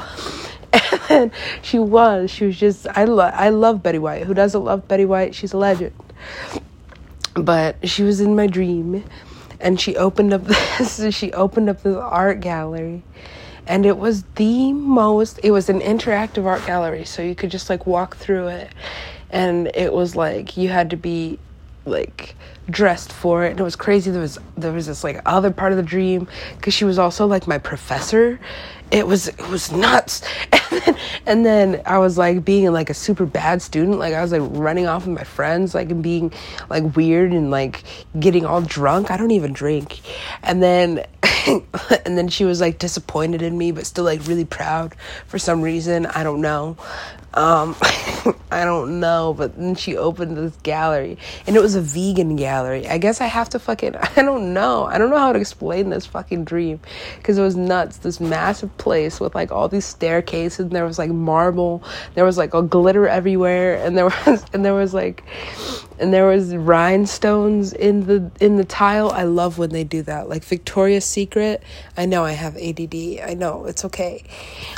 And 1.08 1.32
she 1.60 1.80
was. 1.80 2.30
She 2.30 2.46
was 2.46 2.56
just. 2.56 2.86
I 2.86 3.04
love. 3.04 3.32
I 3.34 3.48
love 3.48 3.82
Betty 3.82 3.98
White. 3.98 4.26
Who 4.26 4.34
doesn't 4.34 4.62
love 4.62 4.86
Betty 4.86 5.04
White? 5.04 5.34
She's 5.34 5.52
a 5.52 5.56
legend. 5.56 5.92
But 7.34 7.88
she 7.88 8.04
was 8.04 8.20
in 8.20 8.36
my 8.36 8.46
dream, 8.46 9.02
and 9.58 9.80
she 9.80 9.96
opened 9.96 10.32
up 10.32 10.44
this. 10.44 11.12
She 11.12 11.32
opened 11.32 11.68
up 11.68 11.82
this 11.82 11.96
art 11.96 12.38
gallery 12.38 13.02
and 13.70 13.86
it 13.86 13.96
was 13.96 14.24
the 14.34 14.72
most 14.72 15.38
it 15.44 15.52
was 15.52 15.68
an 15.68 15.80
interactive 15.80 16.44
art 16.44 16.66
gallery 16.66 17.04
so 17.04 17.22
you 17.22 17.36
could 17.36 17.52
just 17.52 17.70
like 17.70 17.86
walk 17.86 18.16
through 18.16 18.48
it. 18.48 18.68
And 19.30 19.70
it 19.74 19.92
was 19.92 20.16
like 20.16 20.56
you 20.56 20.68
had 20.68 20.90
to 20.90 20.96
be 20.96 21.38
like 21.86 22.34
dressed 22.68 23.12
for 23.12 23.44
it. 23.44 23.52
And 23.52 23.60
it 23.60 23.62
was 23.62 23.76
crazy. 23.76 24.10
There 24.10 24.20
was 24.20 24.38
there 24.56 24.72
was 24.72 24.86
this 24.86 25.04
like 25.04 25.22
other 25.24 25.52
part 25.52 25.70
of 25.70 25.76
the 25.76 25.84
dream 25.84 26.26
because 26.56 26.74
she 26.74 26.84
was 26.84 26.98
also 26.98 27.28
like 27.28 27.46
my 27.46 27.58
professor. 27.58 28.40
It 28.90 29.06
was 29.06 29.28
it 29.28 29.48
was 29.48 29.70
nuts. 29.72 30.22
And 30.72 30.82
then, 30.86 30.96
and 31.26 31.46
then 31.46 31.82
i 31.84 31.98
was 31.98 32.16
like 32.16 32.44
being 32.44 32.70
like 32.72 32.90
a 32.90 32.94
super 32.94 33.26
bad 33.26 33.60
student. 33.60 33.98
Like 33.98 34.14
i 34.14 34.22
was 34.22 34.32
like 34.32 34.42
running 34.52 34.86
off 34.86 35.06
with 35.06 35.16
my 35.16 35.24
friends 35.24 35.74
like 35.74 35.90
and 35.90 36.02
being 36.02 36.32
like 36.68 36.96
weird 36.96 37.32
and 37.32 37.50
like 37.50 37.84
getting 38.18 38.44
all 38.44 38.62
drunk. 38.62 39.10
I 39.10 39.16
don't 39.16 39.32
even 39.32 39.52
drink. 39.52 40.00
And 40.42 40.62
then 40.62 41.04
and 42.04 42.18
then 42.18 42.28
she 42.28 42.44
was 42.44 42.60
like 42.60 42.78
disappointed 42.78 43.42
in 43.42 43.56
me 43.56 43.72
but 43.72 43.86
still 43.86 44.04
like 44.04 44.26
really 44.26 44.44
proud 44.44 44.94
for 45.26 45.38
some 45.38 45.62
reason 45.62 46.06
i 46.06 46.22
don't 46.22 46.40
know 46.40 46.76
um, 47.32 47.76
I 48.50 48.64
don't 48.64 48.98
know, 48.98 49.34
but 49.34 49.56
then 49.56 49.76
she 49.76 49.96
opened 49.96 50.36
this 50.36 50.56
gallery 50.62 51.16
and 51.46 51.54
it 51.54 51.62
was 51.62 51.76
a 51.76 51.80
vegan 51.80 52.34
gallery. 52.34 52.88
I 52.88 52.98
guess 52.98 53.20
I 53.20 53.26
have 53.26 53.48
to 53.50 53.58
fucking, 53.58 53.94
I 54.16 54.22
don't 54.22 54.52
know. 54.52 54.84
I 54.84 54.98
don't 54.98 55.10
know 55.10 55.18
how 55.18 55.32
to 55.32 55.38
explain 55.38 55.90
this 55.90 56.06
fucking 56.06 56.44
dream 56.44 56.80
because 57.18 57.38
it 57.38 57.42
was 57.42 57.56
nuts. 57.56 57.98
This 57.98 58.20
massive 58.20 58.76
place 58.78 59.20
with 59.20 59.34
like 59.34 59.52
all 59.52 59.68
these 59.68 59.84
staircases 59.84 60.60
and 60.60 60.72
there 60.72 60.84
was 60.84 60.98
like 60.98 61.10
marble, 61.10 61.84
there 62.14 62.24
was 62.24 62.36
like 62.36 62.54
a 62.54 62.62
glitter 62.62 63.06
everywhere 63.06 63.76
and 63.76 63.96
there 63.96 64.06
was, 64.06 64.44
and 64.52 64.64
there 64.64 64.74
was 64.74 64.92
like, 64.92 65.22
and 66.00 66.14
there 66.14 66.26
was 66.26 66.56
rhinestones 66.56 67.74
in 67.74 68.06
the 68.06 68.30
in 68.40 68.56
the 68.56 68.64
tile. 68.64 69.10
I 69.10 69.24
love 69.24 69.58
when 69.58 69.70
they 69.70 69.84
do 69.84 70.02
that. 70.02 70.28
Like 70.28 70.42
Victoria's 70.42 71.04
Secret. 71.04 71.62
I 71.96 72.06
know 72.06 72.24
I 72.24 72.32
have 72.32 72.56
ADD. 72.56 73.20
I 73.22 73.34
know 73.36 73.66
it's 73.66 73.84
okay. 73.84 74.24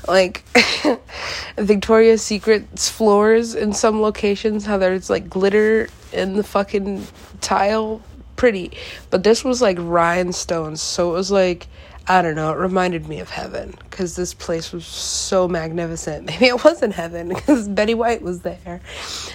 Like 0.08 0.44
Victoria's 1.56 2.22
Secret's 2.22 2.88
floors 2.88 3.54
in 3.54 3.72
some 3.72 4.02
locations, 4.02 4.66
how 4.66 4.78
there's 4.78 5.08
like 5.08 5.30
glitter 5.30 5.88
in 6.12 6.34
the 6.36 6.44
fucking 6.44 7.06
tile. 7.40 8.02
Pretty, 8.34 8.72
but 9.10 9.22
this 9.22 9.44
was 9.44 9.62
like 9.62 9.76
rhinestones, 9.78 10.82
so 10.82 11.10
it 11.10 11.12
was 11.12 11.30
like 11.30 11.68
I 12.08 12.20
don't 12.20 12.34
know, 12.34 12.50
it 12.50 12.56
reminded 12.56 13.08
me 13.08 13.20
of 13.20 13.30
heaven 13.30 13.74
because 13.88 14.16
this 14.16 14.34
place 14.34 14.72
was 14.72 14.84
so 14.84 15.46
magnificent. 15.46 16.26
Maybe 16.26 16.46
it 16.46 16.64
wasn't 16.64 16.94
heaven 16.94 17.28
because 17.28 17.68
Betty 17.68 17.94
White 17.94 18.22
was 18.22 18.40
there. 18.40 18.80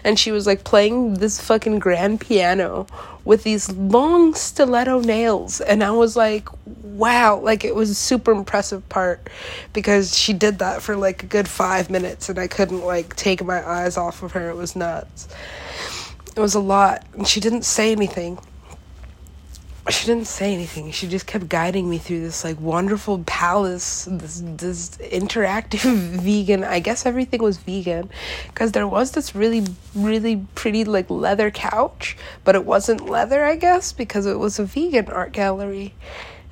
And 0.04 0.20
she 0.20 0.32
was 0.32 0.46
like 0.46 0.66
playing 0.66 1.16
this 1.16 1.40
fucking 1.40 1.80
grand 1.80 2.20
piano 2.20 2.86
with 3.24 3.44
these 3.44 3.72
long 3.72 4.34
stiletto 4.34 5.00
nails. 5.00 5.62
And 5.62 5.82
I 5.82 5.92
was 5.92 6.18
like, 6.18 6.50
wow, 6.84 7.40
like 7.40 7.64
it 7.64 7.74
was 7.74 7.90
a 7.90 7.96
super 7.96 8.32
impressive 8.32 8.88
part 8.90 9.30
because 9.72 10.18
she 10.18 10.34
did 10.34 10.60
that 10.60 10.82
for 10.82 10.98
like 10.98 11.24
a 11.24 11.26
good 11.28 11.48
five 11.48 11.90
minutes 11.90 12.28
and 12.28 12.38
I 12.38 12.48
couldn't 12.48 12.82
like 12.82 13.16
take 13.16 13.44
my 13.44 13.66
eyes 13.66 13.96
off 13.96 14.24
of 14.24 14.34
her. 14.34 14.50
It 14.50 14.56
was 14.56 14.76
nuts. 14.76 15.30
It 16.36 16.40
was 16.42 16.54
a 16.54 16.60
lot. 16.60 17.06
And 17.14 17.26
she 17.26 17.40
didn't 17.40 17.64
say 17.64 17.94
anything 17.94 18.40
she 19.90 20.06
didn't 20.06 20.28
say 20.28 20.54
anything. 20.54 20.92
She 20.92 21.08
just 21.08 21.28
kept 21.28 21.50
guiding 21.50 21.90
me 21.90 21.98
through 21.98 22.22
this 22.22 22.44
like 22.44 22.60
wonderful 22.60 23.24
palace, 23.26 24.08
this 24.10 24.42
this 24.44 24.90
interactive 24.98 25.96
vegan. 26.22 26.64
I 26.64 26.80
guess 26.80 27.06
everything 27.06 27.42
was 27.42 27.58
vegan 27.58 28.10
because 28.48 28.72
there 28.74 28.88
was 28.88 29.12
this 29.12 29.36
really 29.36 29.66
really 29.96 30.46
pretty 30.56 30.84
like 30.84 31.10
leather 31.10 31.52
couch, 31.52 32.18
but 32.44 32.56
it 32.56 32.66
wasn't 32.66 33.10
leather, 33.10 33.46
I 33.46 33.56
guess, 33.56 33.94
because 33.94 34.26
it 34.26 34.40
was 34.40 34.60
a 34.60 34.66
vegan 34.66 35.08
art 35.10 35.32
gallery 35.32 35.94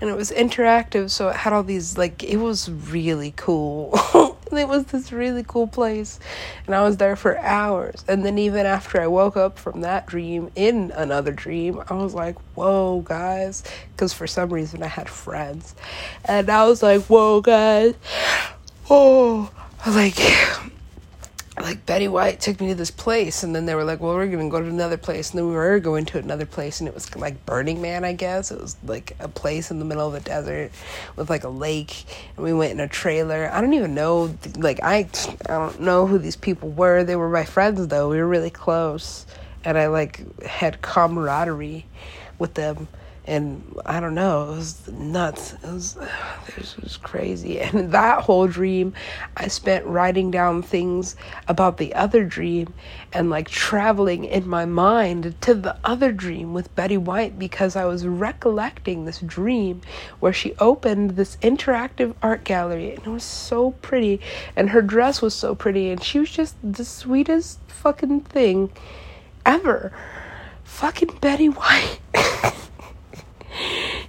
and 0.01 0.09
it 0.09 0.15
was 0.15 0.31
interactive 0.31 1.09
so 1.09 1.29
it 1.29 1.35
had 1.37 1.53
all 1.53 1.63
these 1.63 1.97
like 1.97 2.21
it 2.23 2.37
was 2.37 2.69
really 2.69 3.33
cool 3.37 3.97
it 4.51 4.67
was 4.67 4.85
this 4.85 5.11
really 5.11 5.43
cool 5.43 5.67
place 5.67 6.19
and 6.65 6.75
i 6.75 6.83
was 6.83 6.97
there 6.97 7.15
for 7.15 7.37
hours. 7.39 8.03
And 8.07 8.25
then 8.25 8.37
even 8.37 8.65
after 8.65 9.01
i 9.01 9.07
woke 9.07 9.37
up 9.37 9.57
from 9.57 9.81
that 9.81 10.05
dream 10.05 10.51
in 10.55 10.91
another 10.95 11.31
dream 11.31 11.81
i 11.89 11.93
was 11.93 12.13
like 12.13 12.37
whoa 12.55 13.01
guys 13.01 13.63
because 13.91 14.13
for 14.13 14.27
some 14.27 14.51
reason 14.51 14.83
i 14.83 14.87
had 14.87 15.09
friends. 15.09 15.75
And 16.23 16.49
i 16.49 16.65
was 16.65 16.83
like 16.83 17.03
whoa 17.03 17.41
guys. 17.41 17.95
Oh 18.89 19.51
I 19.83 19.89
was 19.89 19.95
like 19.95 20.71
like 21.61 21.85
Betty 21.85 22.07
White 22.07 22.41
took 22.41 22.59
me 22.59 22.67
to 22.67 22.75
this 22.75 22.91
place, 22.91 23.43
and 23.43 23.55
then 23.55 23.65
they 23.65 23.75
were 23.75 23.85
like, 23.85 24.01
"Well, 24.01 24.15
we're 24.15 24.27
gonna 24.27 24.49
go 24.49 24.59
to 24.59 24.67
another 24.67 24.97
place," 24.97 25.31
and 25.31 25.39
then 25.39 25.47
we 25.47 25.55
were 25.55 25.79
going 25.79 26.05
to 26.05 26.17
another 26.17 26.45
place, 26.45 26.79
and 26.79 26.87
it 26.87 26.93
was 26.93 27.15
like 27.15 27.45
Burning 27.45 27.81
Man, 27.81 28.03
I 28.03 28.13
guess. 28.13 28.51
It 28.51 28.59
was 28.59 28.75
like 28.83 29.15
a 29.19 29.29
place 29.29 29.71
in 29.71 29.79
the 29.79 29.85
middle 29.85 30.07
of 30.07 30.13
the 30.13 30.19
desert 30.19 30.71
with 31.15 31.29
like 31.29 31.45
a 31.45 31.49
lake, 31.49 32.03
and 32.35 32.43
we 32.43 32.53
went 32.53 32.73
in 32.73 32.79
a 32.81 32.87
trailer. 32.87 33.49
I 33.53 33.61
don't 33.61 33.73
even 33.73 33.95
know, 33.95 34.35
like 34.57 34.81
I, 34.83 35.07
I 35.47 35.47
don't 35.47 35.79
know 35.79 36.07
who 36.07 36.17
these 36.17 36.35
people 36.35 36.69
were. 36.69 37.03
They 37.03 37.15
were 37.15 37.29
my 37.29 37.45
friends 37.45 37.87
though. 37.87 38.09
We 38.09 38.17
were 38.17 38.27
really 38.27 38.49
close, 38.49 39.25
and 39.63 39.77
I 39.77 39.87
like 39.87 40.43
had 40.43 40.81
camaraderie 40.81 41.85
with 42.37 42.55
them 42.55 42.89
and 43.27 43.79
I 43.85 43.99
don't 43.99 44.13
know, 44.13 44.43
it 44.53 44.55
was 44.57 44.87
nuts. 44.87 45.53
It 45.53 45.63
was, 45.63 45.97
it 46.47 46.75
was 46.81 46.97
crazy. 46.97 47.59
And 47.75 47.91
that 47.91 48.21
whole 48.21 48.47
dream, 48.47 48.93
I 49.35 49.47
spent 49.47 49.85
writing 49.85 50.29
down 50.31 50.61
things 50.61 51.15
about 51.47 51.77
the 51.77 51.93
other 51.95 52.23
dream 52.23 52.73
and 53.11 53.29
like 53.29 53.49
traveling 53.49 54.25
in 54.25 54.47
my 54.47 54.65
mind 54.65 55.35
to 55.41 55.55
the 55.55 55.75
other 55.83 56.11
dream 56.11 56.53
with 56.53 56.73
Betty 56.75 56.97
White 56.97 57.39
because 57.39 57.75
I 57.75 57.85
was 57.85 58.05
recollecting 58.05 59.05
this 59.05 59.19
dream 59.19 59.81
where 60.19 60.33
she 60.33 60.53
opened 60.59 61.11
this 61.11 61.37
interactive 61.37 62.13
art 62.21 62.43
gallery 62.43 62.91
and 62.93 63.05
it 63.05 63.09
was 63.09 63.23
so 63.23 63.71
pretty 63.71 64.21
and 64.55 64.69
her 64.69 64.81
dress 64.81 65.21
was 65.21 65.33
so 65.33 65.55
pretty 65.55 65.89
and 65.89 66.03
she 66.03 66.19
was 66.19 66.29
just 66.29 66.55
the 66.63 66.85
sweetest 66.85 67.59
fucking 67.67 68.21
thing 68.21 68.71
ever. 69.45 69.91
Fucking 70.63 71.17
Betty 71.21 71.49
White. 71.49 71.99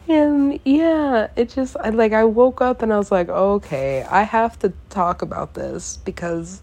and 0.08 0.60
yeah, 0.64 1.28
it 1.36 1.50
just 1.50 1.76
I, 1.76 1.90
like 1.90 2.12
I 2.12 2.24
woke 2.24 2.60
up 2.60 2.82
and 2.82 2.92
I 2.92 2.98
was 2.98 3.10
like, 3.10 3.28
okay, 3.28 4.04
I 4.08 4.22
have 4.22 4.58
to 4.60 4.72
talk 4.90 5.22
about 5.22 5.54
this 5.54 5.98
because, 5.98 6.62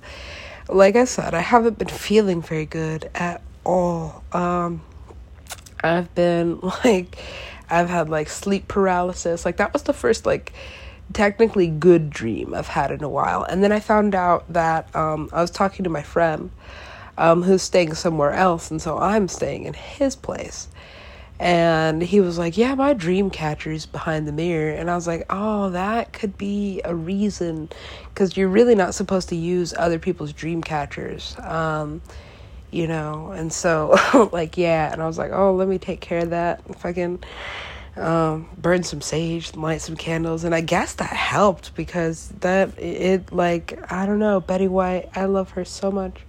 like 0.70 0.96
I 0.96 1.06
said, 1.06 1.34
I 1.34 1.42
haven't 1.42 1.78
been 1.78 1.88
feeling 1.88 2.42
very 2.42 2.66
good 2.66 3.10
at 3.16 3.42
all. 3.66 4.24
Um, 4.32 4.82
I've 5.84 6.14
been 6.16 6.60
like, 6.84 7.18
I've 7.70 7.90
had 7.90 8.10
like 8.10 8.30
sleep 8.30 8.68
paralysis. 8.68 9.46
Like 9.46 9.58
that 9.58 9.74
was 9.74 9.84
the 9.84 9.94
first 9.94 10.26
like 10.26 10.54
technically 11.12 11.68
good 11.68 12.10
dream 12.10 12.54
I've 12.54 12.68
had 12.68 12.92
in 12.92 13.04
a 13.04 13.10
while. 13.10 13.44
And 13.44 13.64
then 13.64 13.72
I 13.72 13.80
found 13.80 14.16
out 14.16 14.52
that 14.52 14.94
um, 14.96 15.30
I 15.34 15.42
was 15.42 15.52
talking 15.52 15.84
to 15.84 15.90
my 15.90 16.02
friend 16.02 16.52
um, 17.18 17.44
who's 17.44 17.62
staying 17.62 17.94
somewhere 17.94 18.32
else, 18.32 18.72
and 18.72 18.82
so 18.82 18.98
I'm 18.98 19.28
staying 19.28 19.66
in 19.66 19.74
his 19.74 20.16
place. 20.16 20.68
And 21.44 22.02
he 22.02 22.22
was 22.22 22.38
like, 22.38 22.56
Yeah, 22.56 22.74
my 22.74 22.94
dream 22.94 23.30
catcher's 23.30 23.86
behind 23.86 24.26
the 24.26 24.32
mirror. 24.32 24.72
And 24.72 24.90
I 24.90 24.96
was 24.96 25.06
like, 25.06 25.26
Oh, 25.30 25.72
that 25.72 26.14
could 26.14 26.38
be 26.38 26.80
a 26.86 26.96
reason. 26.96 27.68
Because 28.08 28.38
you're 28.38 28.48
really 28.48 28.76
not 28.76 28.96
supposed 28.96 29.28
to 29.28 29.36
use 29.36 29.74
other 29.78 30.00
people's 30.00 30.32
dream 30.32 30.64
catchers. 30.64 31.36
Um, 31.40 32.02
you 32.72 32.88
know, 32.88 33.32
and 33.32 33.52
so, 33.52 33.94
like, 34.32 34.58
yeah. 34.58 34.94
And 34.94 35.02
I 35.02 35.06
was 35.06 35.18
like, 35.18 35.34
Oh, 35.34 35.54
let 35.54 35.68
me 35.68 35.78
take 35.78 36.00
care 36.00 36.20
of 36.20 36.30
that. 36.30 36.80
Fucking 36.80 37.22
um, 37.98 38.48
burn 38.58 38.84
some 38.84 39.02
sage, 39.02 39.54
light 39.54 39.82
some 39.82 39.98
candles. 39.98 40.46
And 40.46 40.56
I 40.56 40.62
guess 40.62 40.94
that 40.94 41.12
helped 41.12 41.76
because 41.76 42.30
that, 42.40 42.80
it, 42.80 43.34
like, 43.34 43.92
I 43.92 44.06
don't 44.06 44.20
know, 44.20 44.40
Betty 44.40 44.70
White, 44.70 45.10
I 45.14 45.26
love 45.26 45.50
her 45.52 45.66
so 45.66 45.92
much. 45.92 46.22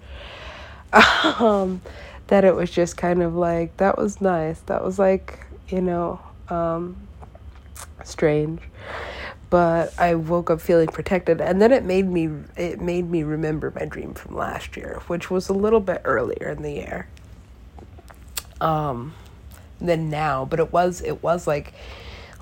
um, 1.38 1.82
that 2.28 2.44
it 2.44 2.54
was 2.54 2.70
just 2.70 2.96
kind 2.96 3.22
of 3.22 3.34
like 3.34 3.76
that 3.78 3.98
was 3.98 4.20
nice. 4.20 4.60
That 4.60 4.84
was 4.84 4.98
like, 4.98 5.46
you 5.68 5.80
know, 5.80 6.20
um, 6.48 6.96
strange. 8.04 8.60
But 9.50 9.96
I 9.98 10.14
woke 10.16 10.50
up 10.50 10.60
feeling 10.60 10.88
protected 10.88 11.40
and 11.40 11.62
then 11.62 11.70
it 11.70 11.84
made 11.84 12.08
me 12.08 12.28
it 12.56 12.80
made 12.80 13.08
me 13.08 13.22
remember 13.22 13.72
my 13.78 13.84
dream 13.84 14.14
from 14.14 14.34
last 14.34 14.76
year, 14.76 15.00
which 15.06 15.30
was 15.30 15.48
a 15.48 15.52
little 15.52 15.80
bit 15.80 16.00
earlier 16.04 16.50
in 16.50 16.62
the 16.62 16.72
year. 16.72 17.06
Um 18.60 19.14
than 19.80 20.10
now, 20.10 20.44
but 20.44 20.58
it 20.58 20.72
was 20.72 21.02
it 21.02 21.22
was 21.22 21.46
like 21.46 21.72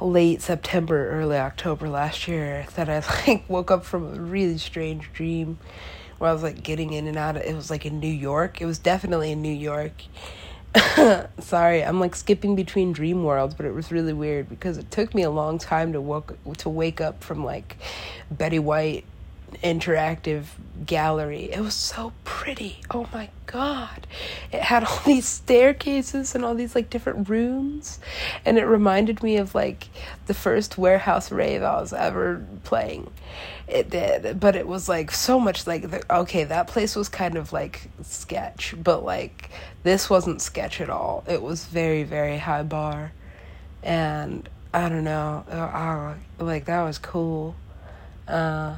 late 0.01 0.41
September, 0.43 1.11
early 1.11 1.37
October 1.37 1.89
last 1.89 2.27
year 2.29 2.67
that 2.77 2.89
I 2.89 3.03
like 3.27 3.49
woke 3.49 3.71
up 3.71 3.85
from 3.85 4.15
a 4.15 4.21
really 4.21 4.59
strange 4.59 5.13
dream 5.13 5.59
where 6.23 6.31
I 6.31 6.33
was 6.33 6.45
like 6.45 6.63
getting 6.63 6.93
in 6.93 7.09
and 7.09 7.17
out. 7.17 7.37
Of, 7.37 7.43
it 7.43 7.53
was 7.57 7.69
like 7.69 7.85
in 7.85 7.99
New 7.99 8.07
York. 8.07 8.61
It 8.61 8.67
was 8.67 8.79
definitely 8.79 9.33
in 9.33 9.43
New 9.43 9.53
York. 9.53 10.05
Sorry, 11.41 11.83
I'm 11.83 11.99
like 11.99 12.15
skipping 12.15 12.55
between 12.55 12.93
dream 12.93 13.25
worlds, 13.25 13.55
but 13.55 13.67
it 13.67 13.75
was 13.75 13.91
really 13.91 14.13
weird 14.13 14.49
because 14.49 14.79
it 14.79 14.89
took 14.93 15.17
me 15.17 15.23
a 15.25 15.31
long 15.31 15.59
time 15.59 15.93
to 15.95 16.01
woke 16.01 16.39
to 16.59 16.69
wake 16.69 17.01
up 17.01 17.25
from 17.25 17.45
like 17.45 17.77
Betty 18.31 18.61
White 18.61 19.05
interactive 19.65 20.45
gallery. 20.87 21.51
It 21.53 21.61
was 21.61 21.75
so 21.75 22.13
pretty. 22.23 22.79
Oh 22.91 23.09
my 23.13 23.29
god. 23.47 24.07
It 24.53 24.63
had 24.63 24.85
all 24.85 25.01
these 25.07 25.27
staircases 25.27 26.37
and 26.37 26.45
all 26.45 26.55
these 26.55 26.77
like 26.77 26.89
different 26.89 27.29
rooms 27.29 27.99
and 28.45 28.59
it 28.59 28.65
reminded 28.65 29.25
me 29.25 29.37
of 29.37 29.55
like 29.55 29.89
the 30.27 30.35
first 30.35 30.79
warehouse 30.79 31.33
rave 31.33 31.63
I 31.63 31.81
was 31.81 31.93
ever 31.93 32.47
playing. 32.65 33.11
It 33.73 33.89
did, 33.89 34.39
but 34.39 34.55
it 34.55 34.69
was 34.69 34.87
like 34.87 35.11
so 35.11 35.41
much 35.41 35.67
like 35.67 35.91
the, 35.91 36.03
okay, 36.15 36.45
that 36.45 36.67
place 36.67 36.95
was 36.95 37.09
kind 37.09 37.37
of 37.37 37.55
like 37.55 37.89
sketch, 38.03 38.75
but 38.77 39.03
like 39.03 39.49
this 39.83 40.11
wasn't 40.11 40.43
sketch 40.43 40.81
at 40.83 40.91
all. 40.91 41.25
It 41.27 41.41
was 41.41 41.65
very 41.65 42.03
very 42.03 42.37
high 42.37 42.65
bar 42.65 43.13
and 43.83 44.47
I 44.75 44.89
don't 44.89 45.05
know. 45.05 45.45
Uh, 45.51 46.15
like 46.39 46.67
that 46.67 46.83
was 46.83 46.99
cool. 46.99 47.55
Uh, 48.29 48.77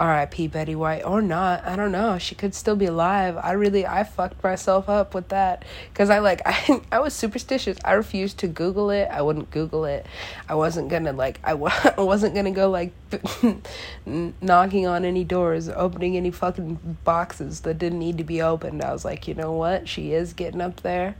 R.I.P. 0.00 0.48
Betty 0.48 0.74
White 0.74 1.04
or 1.04 1.20
not. 1.20 1.62
I 1.66 1.76
don't 1.76 1.92
know. 1.92 2.16
She 2.16 2.34
could 2.34 2.54
still 2.54 2.74
be 2.74 2.86
alive. 2.86 3.36
I 3.36 3.52
really 3.52 3.86
I 3.86 4.02
fucked 4.02 4.42
myself 4.42 4.88
up 4.88 5.14
with 5.14 5.28
that 5.28 5.66
because 5.92 6.08
I 6.08 6.20
like 6.20 6.40
I 6.46 6.80
I 6.90 7.00
was 7.00 7.12
superstitious. 7.12 7.76
I 7.84 7.92
refused 7.92 8.38
to 8.38 8.48
Google 8.48 8.88
it. 8.88 9.08
I 9.10 9.20
wouldn't 9.20 9.50
Google 9.50 9.84
it. 9.84 10.06
I 10.48 10.54
wasn't 10.54 10.88
gonna 10.88 11.12
like 11.12 11.38
I, 11.44 11.52
I 11.98 12.00
wasn't 12.00 12.34
gonna 12.34 12.50
go 12.50 12.70
like 12.70 12.92
knocking 14.06 14.86
on 14.86 15.04
any 15.04 15.22
doors, 15.22 15.68
opening 15.68 16.16
any 16.16 16.30
fucking 16.30 16.96
boxes 17.04 17.60
that 17.60 17.78
didn't 17.78 17.98
need 17.98 18.16
to 18.16 18.24
be 18.24 18.40
opened. 18.40 18.82
I 18.82 18.94
was 18.94 19.04
like, 19.04 19.28
you 19.28 19.34
know 19.34 19.52
what? 19.52 19.86
She 19.86 20.14
is 20.14 20.32
getting 20.32 20.62
up 20.62 20.80
there. 20.80 21.14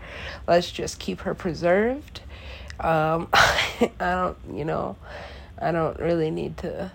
Let's 0.49 0.71
just 0.71 0.99
keep 0.99 1.21
her 1.21 1.35
preserved. 1.35 2.23
Um, 2.81 3.29
I 3.35 3.91
don't, 3.99 4.39
you 4.55 4.65
know, 4.65 4.97
I 5.59 5.71
don't 5.71 5.99
really 5.99 6.31
need 6.31 6.57
to 6.59 6.91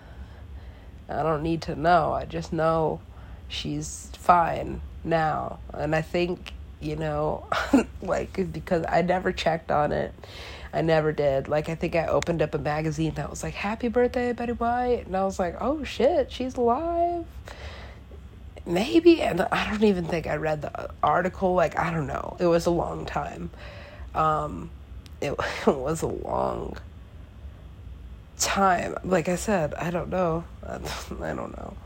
I 1.08 1.22
don't 1.22 1.42
need 1.42 1.62
to 1.62 1.76
know. 1.76 2.12
I 2.12 2.24
just 2.24 2.52
know 2.52 3.00
she's 3.48 4.10
fine 4.14 4.80
now. 5.04 5.58
And 5.72 5.94
I 5.94 6.02
think, 6.02 6.52
you 6.80 6.96
know, 6.96 7.46
like 8.02 8.52
because 8.52 8.84
I 8.88 9.02
never 9.02 9.32
checked 9.32 9.70
on 9.70 9.92
it. 9.92 10.12
I 10.72 10.82
never 10.82 11.12
did. 11.12 11.48
Like 11.48 11.68
I 11.68 11.74
think 11.74 11.94
I 11.94 12.06
opened 12.06 12.42
up 12.42 12.54
a 12.54 12.58
magazine 12.58 13.14
that 13.14 13.30
was 13.30 13.42
like 13.42 13.54
"Happy 13.54 13.88
Birthday, 13.88 14.32
Betty 14.32 14.52
White," 14.52 15.06
and 15.06 15.16
I 15.16 15.24
was 15.24 15.38
like, 15.38 15.56
"Oh 15.60 15.84
shit, 15.84 16.30
she's 16.30 16.56
alive." 16.56 17.24
Maybe, 18.66 19.22
and 19.22 19.40
I 19.40 19.70
don't 19.70 19.84
even 19.84 20.04
think 20.04 20.26
I 20.26 20.36
read 20.36 20.60
the 20.62 20.90
article. 21.02 21.54
Like 21.54 21.78
I 21.78 21.90
don't 21.92 22.06
know. 22.06 22.36
It 22.38 22.46
was 22.46 22.66
a 22.66 22.70
long 22.70 23.06
time. 23.06 23.50
Um, 24.14 24.70
it, 25.20 25.32
it 25.66 25.76
was 25.76 26.02
a 26.02 26.08
long 26.08 26.76
time. 28.38 28.96
Like 29.04 29.28
I 29.28 29.36
said, 29.36 29.74
I 29.74 29.90
don't 29.90 30.10
know. 30.10 30.44
I 30.66 30.78
don't 31.34 31.56
know. 31.56 31.76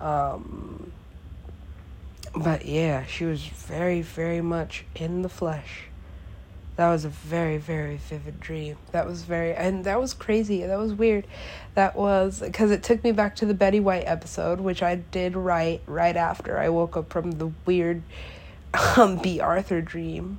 Um, 0.00 0.92
but 2.34 2.66
yeah, 2.66 3.06
she 3.06 3.24
was 3.24 3.44
very, 3.44 4.02
very 4.02 4.40
much 4.40 4.84
in 4.94 5.22
the 5.22 5.28
flesh. 5.28 5.84
That 6.76 6.90
was 6.90 7.04
a 7.04 7.08
very, 7.08 7.56
very 7.56 7.98
vivid 7.98 8.40
dream. 8.40 8.76
That 8.90 9.06
was 9.06 9.22
very, 9.22 9.54
and 9.54 9.84
that 9.84 10.00
was 10.00 10.12
crazy. 10.12 10.66
That 10.66 10.78
was 10.78 10.92
weird. 10.92 11.24
That 11.74 11.94
was 11.94 12.40
because 12.40 12.72
it 12.72 12.82
took 12.82 13.04
me 13.04 13.12
back 13.12 13.36
to 13.36 13.46
the 13.46 13.54
Betty 13.54 13.78
White 13.78 14.04
episode, 14.06 14.60
which 14.60 14.82
I 14.82 14.96
did 14.96 15.36
write 15.36 15.82
right 15.86 16.16
after 16.16 16.58
I 16.58 16.68
woke 16.70 16.96
up 16.96 17.12
from 17.12 17.32
the 17.32 17.52
weird 17.64 18.02
um, 18.96 19.18
Bea 19.18 19.40
Arthur 19.40 19.80
dream. 19.80 20.38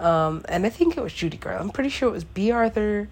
Um, 0.00 0.44
and 0.48 0.66
I 0.66 0.70
think 0.70 0.96
it 0.96 1.00
was 1.00 1.12
Judy 1.12 1.36
Garland. 1.36 1.62
I'm 1.62 1.70
pretty 1.70 1.90
sure 1.90 2.08
it 2.08 2.12
was 2.12 2.24
Bea 2.24 2.50
Arthur 2.50 3.08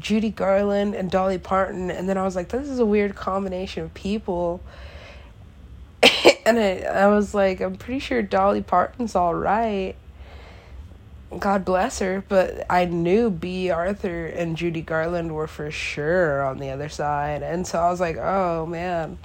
Judy 0.00 0.30
Garland 0.30 0.94
and 0.94 1.10
Dolly 1.10 1.38
Parton, 1.38 1.90
and 1.90 2.08
then 2.08 2.18
I 2.18 2.24
was 2.24 2.34
like, 2.34 2.48
this 2.48 2.68
is 2.68 2.78
a 2.78 2.86
weird 2.86 3.14
combination 3.14 3.84
of 3.84 3.94
people. 3.94 4.60
and 6.46 6.58
I, 6.58 6.80
I 6.80 7.06
was 7.08 7.34
like, 7.34 7.60
I'm 7.60 7.76
pretty 7.76 8.00
sure 8.00 8.22
Dolly 8.22 8.62
Parton's 8.62 9.14
all 9.14 9.34
right. 9.34 9.94
God 11.38 11.64
bless 11.64 12.00
her, 12.00 12.24
but 12.28 12.66
I 12.68 12.86
knew 12.86 13.30
Bea 13.30 13.70
Arthur 13.70 14.26
and 14.26 14.56
Judy 14.56 14.82
Garland 14.82 15.32
were 15.32 15.46
for 15.46 15.70
sure 15.70 16.42
on 16.42 16.58
the 16.58 16.70
other 16.70 16.88
side, 16.88 17.44
and 17.44 17.64
so 17.64 17.78
I 17.78 17.88
was 17.88 18.00
like, 18.00 18.16
oh 18.16 18.66
man, 18.66 19.16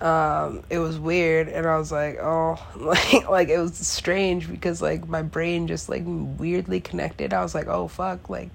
um, 0.00 0.62
it 0.70 0.78
was 0.78 1.00
weird, 1.00 1.48
and 1.48 1.66
I 1.66 1.78
was 1.78 1.90
like, 1.90 2.18
oh, 2.20 2.64
like 2.76 3.28
like 3.28 3.48
it 3.48 3.58
was 3.58 3.76
strange 3.76 4.48
because 4.48 4.80
like 4.80 5.08
my 5.08 5.22
brain 5.22 5.66
just 5.66 5.88
like 5.88 6.04
weirdly 6.06 6.80
connected. 6.80 7.32
I 7.32 7.42
was 7.42 7.56
like, 7.56 7.66
oh 7.66 7.88
fuck, 7.88 8.30
like 8.30 8.50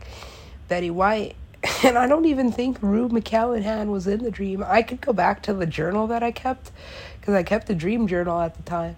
Betty 0.71 0.89
White. 0.89 1.35
And 1.83 1.97
I 1.97 2.07
don't 2.07 2.25
even 2.25 2.51
think 2.51 2.77
Rue 2.81 3.09
McClanahan 3.09 3.87
was 3.87 4.07
in 4.07 4.23
the 4.23 4.31
dream. 4.31 4.63
I 4.65 4.81
could 4.81 5.01
go 5.01 5.13
back 5.13 5.43
to 5.43 5.53
the 5.53 5.65
journal 5.65 6.07
that 6.07 6.23
I 6.23 6.31
kept 6.31 6.71
because 7.19 7.33
I 7.33 7.43
kept 7.43 7.67
the 7.67 7.75
dream 7.75 8.07
journal 8.07 8.39
at 8.39 8.55
the 8.55 8.63
time. 8.63 8.95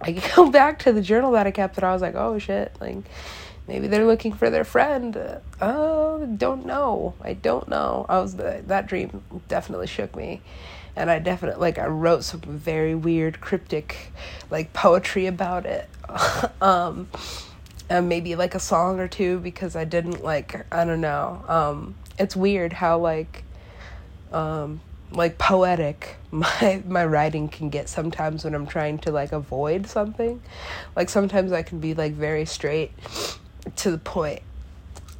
I 0.00 0.12
could 0.14 0.32
go 0.34 0.50
back 0.60 0.78
to 0.80 0.92
the 0.92 1.02
journal 1.02 1.32
that 1.32 1.46
I 1.46 1.50
kept 1.50 1.76
and 1.76 1.84
I 1.84 1.92
was 1.92 2.00
like, 2.00 2.14
oh 2.14 2.38
shit, 2.38 2.74
like 2.80 2.96
maybe 3.68 3.88
they're 3.88 4.06
looking 4.06 4.32
for 4.32 4.48
their 4.48 4.64
friend. 4.64 5.16
Oh, 5.60 6.22
uh, 6.22 6.26
don't 6.26 6.64
know. 6.64 7.14
I 7.20 7.34
don't 7.34 7.68
know. 7.68 8.06
I 8.08 8.18
was 8.18 8.36
that 8.36 8.86
dream 8.86 9.22
definitely 9.48 9.86
shook 9.86 10.16
me. 10.16 10.40
And 10.96 11.10
I 11.10 11.18
definitely 11.18 11.60
like 11.60 11.78
I 11.78 11.86
wrote 11.88 12.24
some 12.24 12.40
very 12.40 12.94
weird 12.94 13.40
cryptic 13.40 14.12
like 14.50 14.72
poetry 14.72 15.26
about 15.26 15.66
it. 15.66 15.88
um 16.62 17.08
and 17.90 18.08
maybe 18.08 18.36
like 18.36 18.54
a 18.54 18.60
song 18.60 19.00
or 19.00 19.08
two 19.08 19.40
because 19.40 19.74
I 19.74 19.84
didn't 19.84 20.24
like 20.24 20.64
I 20.72 20.84
don't 20.84 21.00
know. 21.00 21.44
Um, 21.48 21.96
it's 22.18 22.36
weird 22.36 22.72
how 22.72 22.98
like 22.98 23.42
um, 24.32 24.80
like 25.10 25.36
poetic 25.36 26.16
my 26.30 26.82
my 26.86 27.04
writing 27.04 27.48
can 27.48 27.68
get 27.68 27.88
sometimes 27.88 28.44
when 28.44 28.54
I'm 28.54 28.66
trying 28.66 28.98
to 29.00 29.10
like 29.10 29.32
avoid 29.32 29.88
something. 29.88 30.40
Like 30.94 31.10
sometimes 31.10 31.50
I 31.52 31.62
can 31.62 31.80
be 31.80 31.92
like 31.92 32.12
very 32.12 32.46
straight 32.46 32.92
to 33.76 33.90
the 33.90 33.98
point. 33.98 34.42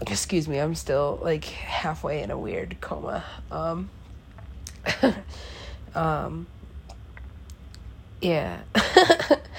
Excuse 0.00 0.48
me, 0.48 0.58
I'm 0.58 0.76
still 0.76 1.18
like 1.20 1.44
halfway 1.44 2.22
in 2.22 2.30
a 2.30 2.38
weird 2.38 2.80
coma. 2.80 3.24
Um, 3.50 3.90
um 5.94 6.46
yeah. 8.20 8.60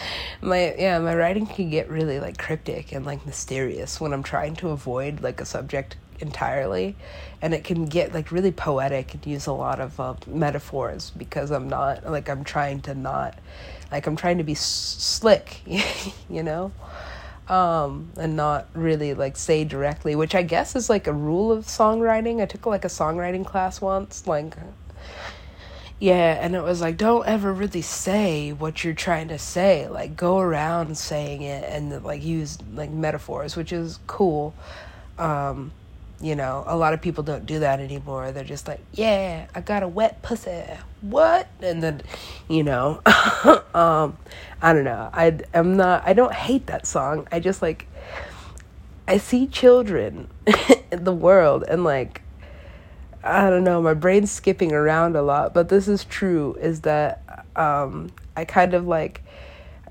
my 0.42 0.74
yeah, 0.78 1.00
my 1.00 1.16
writing 1.16 1.46
can 1.46 1.70
get 1.70 1.90
really 1.90 2.20
like 2.20 2.38
cryptic 2.38 2.92
and 2.92 3.06
like 3.06 3.26
mysterious 3.26 4.02
when 4.02 4.14
I'm 4.14 4.24
trying 4.24 4.56
to 4.58 4.70
avoid 4.70 5.22
like 5.22 5.40
a 5.42 5.46
subject 5.46 5.98
entirely 6.20 6.96
and 7.42 7.54
it 7.54 7.64
can 7.64 7.86
get 7.86 8.14
like 8.14 8.32
really 8.32 8.52
poetic 8.52 9.14
and 9.14 9.26
use 9.26 9.48
a 9.48 9.54
lot 9.54 9.80
of 9.80 10.00
uh, 10.00 10.14
metaphors 10.28 11.12
because 11.12 11.52
I'm 11.52 11.68
not 11.68 12.10
like 12.10 12.30
I'm 12.30 12.44
trying 12.44 12.82
to 12.82 12.94
not 12.94 13.38
like 13.92 14.08
I'm 14.08 14.16
trying 14.16 14.38
to 14.38 14.44
be 14.44 14.54
s- 14.54 14.96
slick, 15.00 15.62
you 16.30 16.44
know? 16.44 16.72
Um, 17.50 18.12
and 18.18 18.38
not 18.38 18.70
really 18.74 19.14
like 19.14 19.36
say 19.36 19.66
directly, 19.66 20.16
which 20.16 20.36
I 20.36 20.42
guess 20.42 20.76
is 20.76 20.90
like 20.90 21.08
a 21.08 21.14
rule 21.14 21.52
of 21.52 21.66
songwriting. 21.66 22.42
I 22.42 22.46
took 22.46 22.66
like 22.66 22.86
a 22.86 22.90
songwriting 22.90 23.46
class 23.46 23.82
once, 23.82 24.26
like 24.26 24.56
yeah, 26.02 26.40
and 26.42 26.56
it 26.56 26.64
was 26.64 26.82
like, 26.82 26.98
don't 26.98 27.28
ever 27.28 27.54
really 27.54 27.84
say 27.84 28.54
what 28.54 28.84
you're 28.84 28.96
trying 28.96 29.28
to 29.28 29.38
say. 29.38 29.88
Like, 29.88 30.18
go 30.18 30.40
around 30.40 30.98
saying 30.98 31.44
it 31.44 31.64
and 31.64 32.04
like 32.04 32.24
use 32.24 32.58
like 32.74 32.90
metaphors, 32.90 33.56
which 33.56 33.72
is 33.72 34.00
cool. 34.08 34.56
Um, 35.20 35.72
you 36.20 36.36
know, 36.36 36.64
a 36.66 36.76
lot 36.76 36.96
of 36.96 37.04
people 37.04 37.24
don't 37.24 37.46
do 37.46 37.60
that 37.60 37.80
anymore. 37.80 38.32
They're 38.32 38.44
just 38.44 38.68
like, 38.68 38.80
yeah, 38.94 39.46
I 39.54 39.62
got 39.62 39.84
a 39.84 39.88
wet 39.88 40.24
pussy. 40.24 40.64
What? 41.02 41.48
And 41.62 41.84
then, 41.84 42.02
you 42.50 42.64
know, 42.64 43.00
um, 43.76 44.18
I 44.60 44.74
don't 44.74 44.84
know. 44.84 45.08
I 45.14 45.38
I'm 45.54 45.78
not. 45.78 46.02
I 46.08 46.14
don't 46.14 46.34
hate 46.34 46.66
that 46.66 46.88
song. 46.88 47.28
I 47.32 47.40
just 47.40 47.62
like. 47.62 47.86
I 49.08 49.18
see 49.18 49.46
children 49.46 50.30
in 50.92 51.04
the 51.04 51.14
world 51.14 51.64
and 51.68 51.84
like 51.84 52.21
I 53.24 53.50
don't 53.50 53.64
know, 53.64 53.82
my 53.82 53.94
brain's 53.94 54.32
skipping 54.32 54.72
around 54.72 55.16
a 55.16 55.22
lot, 55.22 55.54
but 55.54 55.70
this 55.70 55.88
is 55.88 56.06
true 56.06 56.58
is 56.60 56.82
that 56.82 57.46
um, 57.56 58.12
I 58.36 58.46
kind 58.46 58.74
of 58.74 58.88
like 58.88 59.24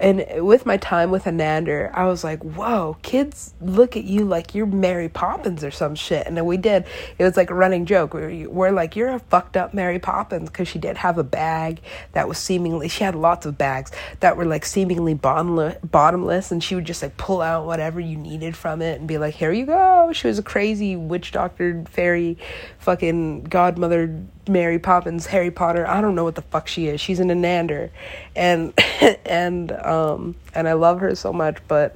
and 0.00 0.46
with 0.46 0.64
my 0.64 0.78
time 0.78 1.10
with 1.10 1.26
Anander, 1.26 1.90
I 1.92 2.06
was 2.06 2.24
like, 2.24 2.42
whoa, 2.42 2.96
kids 3.02 3.52
look 3.60 3.98
at 3.98 4.04
you 4.04 4.24
like 4.24 4.54
you're 4.54 4.64
Mary 4.64 5.10
Poppins 5.10 5.62
or 5.62 5.70
some 5.70 5.94
shit. 5.94 6.26
And 6.26 6.36
then 6.36 6.46
we 6.46 6.56
did. 6.56 6.86
It 7.18 7.24
was 7.24 7.36
like 7.36 7.50
a 7.50 7.54
running 7.54 7.84
joke. 7.84 8.14
We 8.14 8.46
we're 8.46 8.70
like, 8.70 8.96
you're 8.96 9.10
a 9.10 9.18
fucked 9.18 9.58
up 9.58 9.74
Mary 9.74 9.98
Poppins 9.98 10.48
because 10.48 10.68
she 10.68 10.78
did 10.78 10.96
have 10.96 11.18
a 11.18 11.22
bag 11.22 11.80
that 12.12 12.26
was 12.26 12.38
seemingly, 12.38 12.88
she 12.88 13.04
had 13.04 13.14
lots 13.14 13.44
of 13.44 13.58
bags 13.58 13.92
that 14.20 14.38
were 14.38 14.46
like 14.46 14.64
seemingly 14.64 15.12
bottomless, 15.12 15.76
bottomless. 15.84 16.50
And 16.50 16.64
she 16.64 16.74
would 16.74 16.86
just 16.86 17.02
like 17.02 17.18
pull 17.18 17.42
out 17.42 17.66
whatever 17.66 18.00
you 18.00 18.16
needed 18.16 18.56
from 18.56 18.80
it 18.80 19.00
and 19.00 19.06
be 19.06 19.18
like, 19.18 19.34
here 19.34 19.52
you 19.52 19.66
go. 19.66 20.12
She 20.14 20.28
was 20.28 20.38
a 20.38 20.42
crazy 20.42 20.96
witch 20.96 21.30
doctor, 21.32 21.84
fairy, 21.90 22.38
fucking 22.78 23.44
godmother 23.44 24.24
Mary 24.48 24.78
Poppins, 24.78 25.26
Harry 25.26 25.50
Potter. 25.50 25.86
I 25.86 26.00
don't 26.00 26.14
know 26.14 26.24
what 26.24 26.34
the 26.34 26.42
fuck 26.42 26.68
she 26.68 26.88
is. 26.88 27.00
She's 27.00 27.20
an 27.20 27.30
Anander, 27.30 27.90
and 28.34 28.72
and 29.24 29.72
um 29.72 30.36
and 30.54 30.68
I 30.68 30.74
love 30.74 31.00
her 31.00 31.14
so 31.14 31.32
much. 31.32 31.58
But 31.68 31.94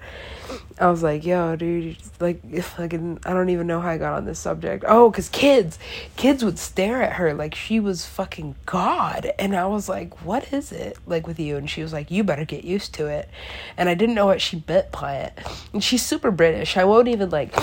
I 0.79 0.91
was 0.91 1.03
like, 1.05 1.25
yo, 1.25 1.55
dude, 1.55 1.97
like 2.19 2.63
fucking, 2.63 3.21
I 3.25 3.33
don't 3.33 3.49
even 3.49 3.69
know 3.69 3.81
how 3.81 3.91
I 3.91 3.99
got 3.99 4.15
on 4.15 4.25
this 4.25 4.41
subject. 4.41 4.85
Oh, 4.87 5.11
cause 5.11 5.29
kids, 5.29 5.79
kids 6.17 6.45
would 6.45 6.59
stare 6.59 7.01
at 7.01 7.15
her 7.15 7.33
like 7.33 7.55
she 7.55 7.79
was 7.79 8.07
fucking 8.07 8.57
God, 8.67 9.33
and 9.39 9.55
I 9.55 9.67
was 9.67 9.89
like, 9.89 10.25
what 10.25 10.53
is 10.53 10.73
it 10.73 10.99
like 11.07 11.27
with 11.27 11.39
you? 11.39 11.57
And 11.57 11.71
she 11.71 11.83
was 11.83 11.93
like, 11.93 12.11
you 12.11 12.25
better 12.25 12.45
get 12.45 12.65
used 12.65 12.93
to 12.95 13.07
it, 13.07 13.29
and 13.77 13.89
I 13.89 13.95
didn't 13.95 14.17
know 14.17 14.27
what 14.27 14.41
she 14.41 14.65
meant 14.67 14.91
by 14.91 15.17
it. 15.17 15.39
And 15.73 15.83
she's 15.83 16.05
super 16.05 16.33
British. 16.33 16.77
I 16.77 16.85
won't 16.85 17.09
even 17.09 17.31
like 17.31 17.55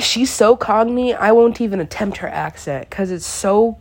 she's 0.00 0.30
so 0.30 0.56
cognate 0.56 1.16
i 1.16 1.32
won't 1.32 1.60
even 1.60 1.80
attempt 1.80 2.18
her 2.18 2.28
accent 2.28 2.88
because 2.88 3.10
it's 3.10 3.26
so 3.26 3.78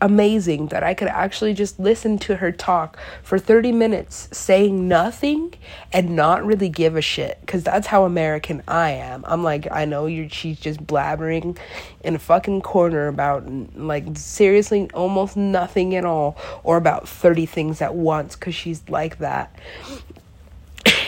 amazing 0.00 0.66
that 0.66 0.82
i 0.82 0.92
could 0.92 1.08
actually 1.08 1.54
just 1.54 1.78
listen 1.78 2.18
to 2.18 2.36
her 2.36 2.52
talk 2.52 2.98
for 3.22 3.38
30 3.38 3.72
minutes 3.72 4.28
saying 4.32 4.86
nothing 4.86 5.54
and 5.92 6.14
not 6.14 6.44
really 6.44 6.68
give 6.68 6.96
a 6.96 7.00
shit 7.00 7.38
because 7.40 7.62
that's 7.62 7.86
how 7.86 8.04
american 8.04 8.62
i 8.68 8.90
am. 8.90 9.24
I'm 9.26 9.42
like 9.42 9.66
i 9.70 9.84
know 9.84 10.06
you 10.06 10.28
she's 10.28 10.58
just 10.58 10.84
blabbering 10.84 11.56
in 12.02 12.14
a 12.14 12.18
fucking 12.18 12.62
corner 12.62 13.06
about 13.06 13.48
like 13.76 14.04
seriously 14.14 14.90
almost 14.92 15.36
nothing 15.36 15.94
at 15.94 16.04
all 16.04 16.36
or 16.64 16.76
about 16.76 17.08
30 17.08 17.46
things 17.46 17.80
at 17.80 17.94
once 17.94 18.36
because 18.36 18.54
she's 18.54 18.82
like 18.88 19.18
that 19.18 19.56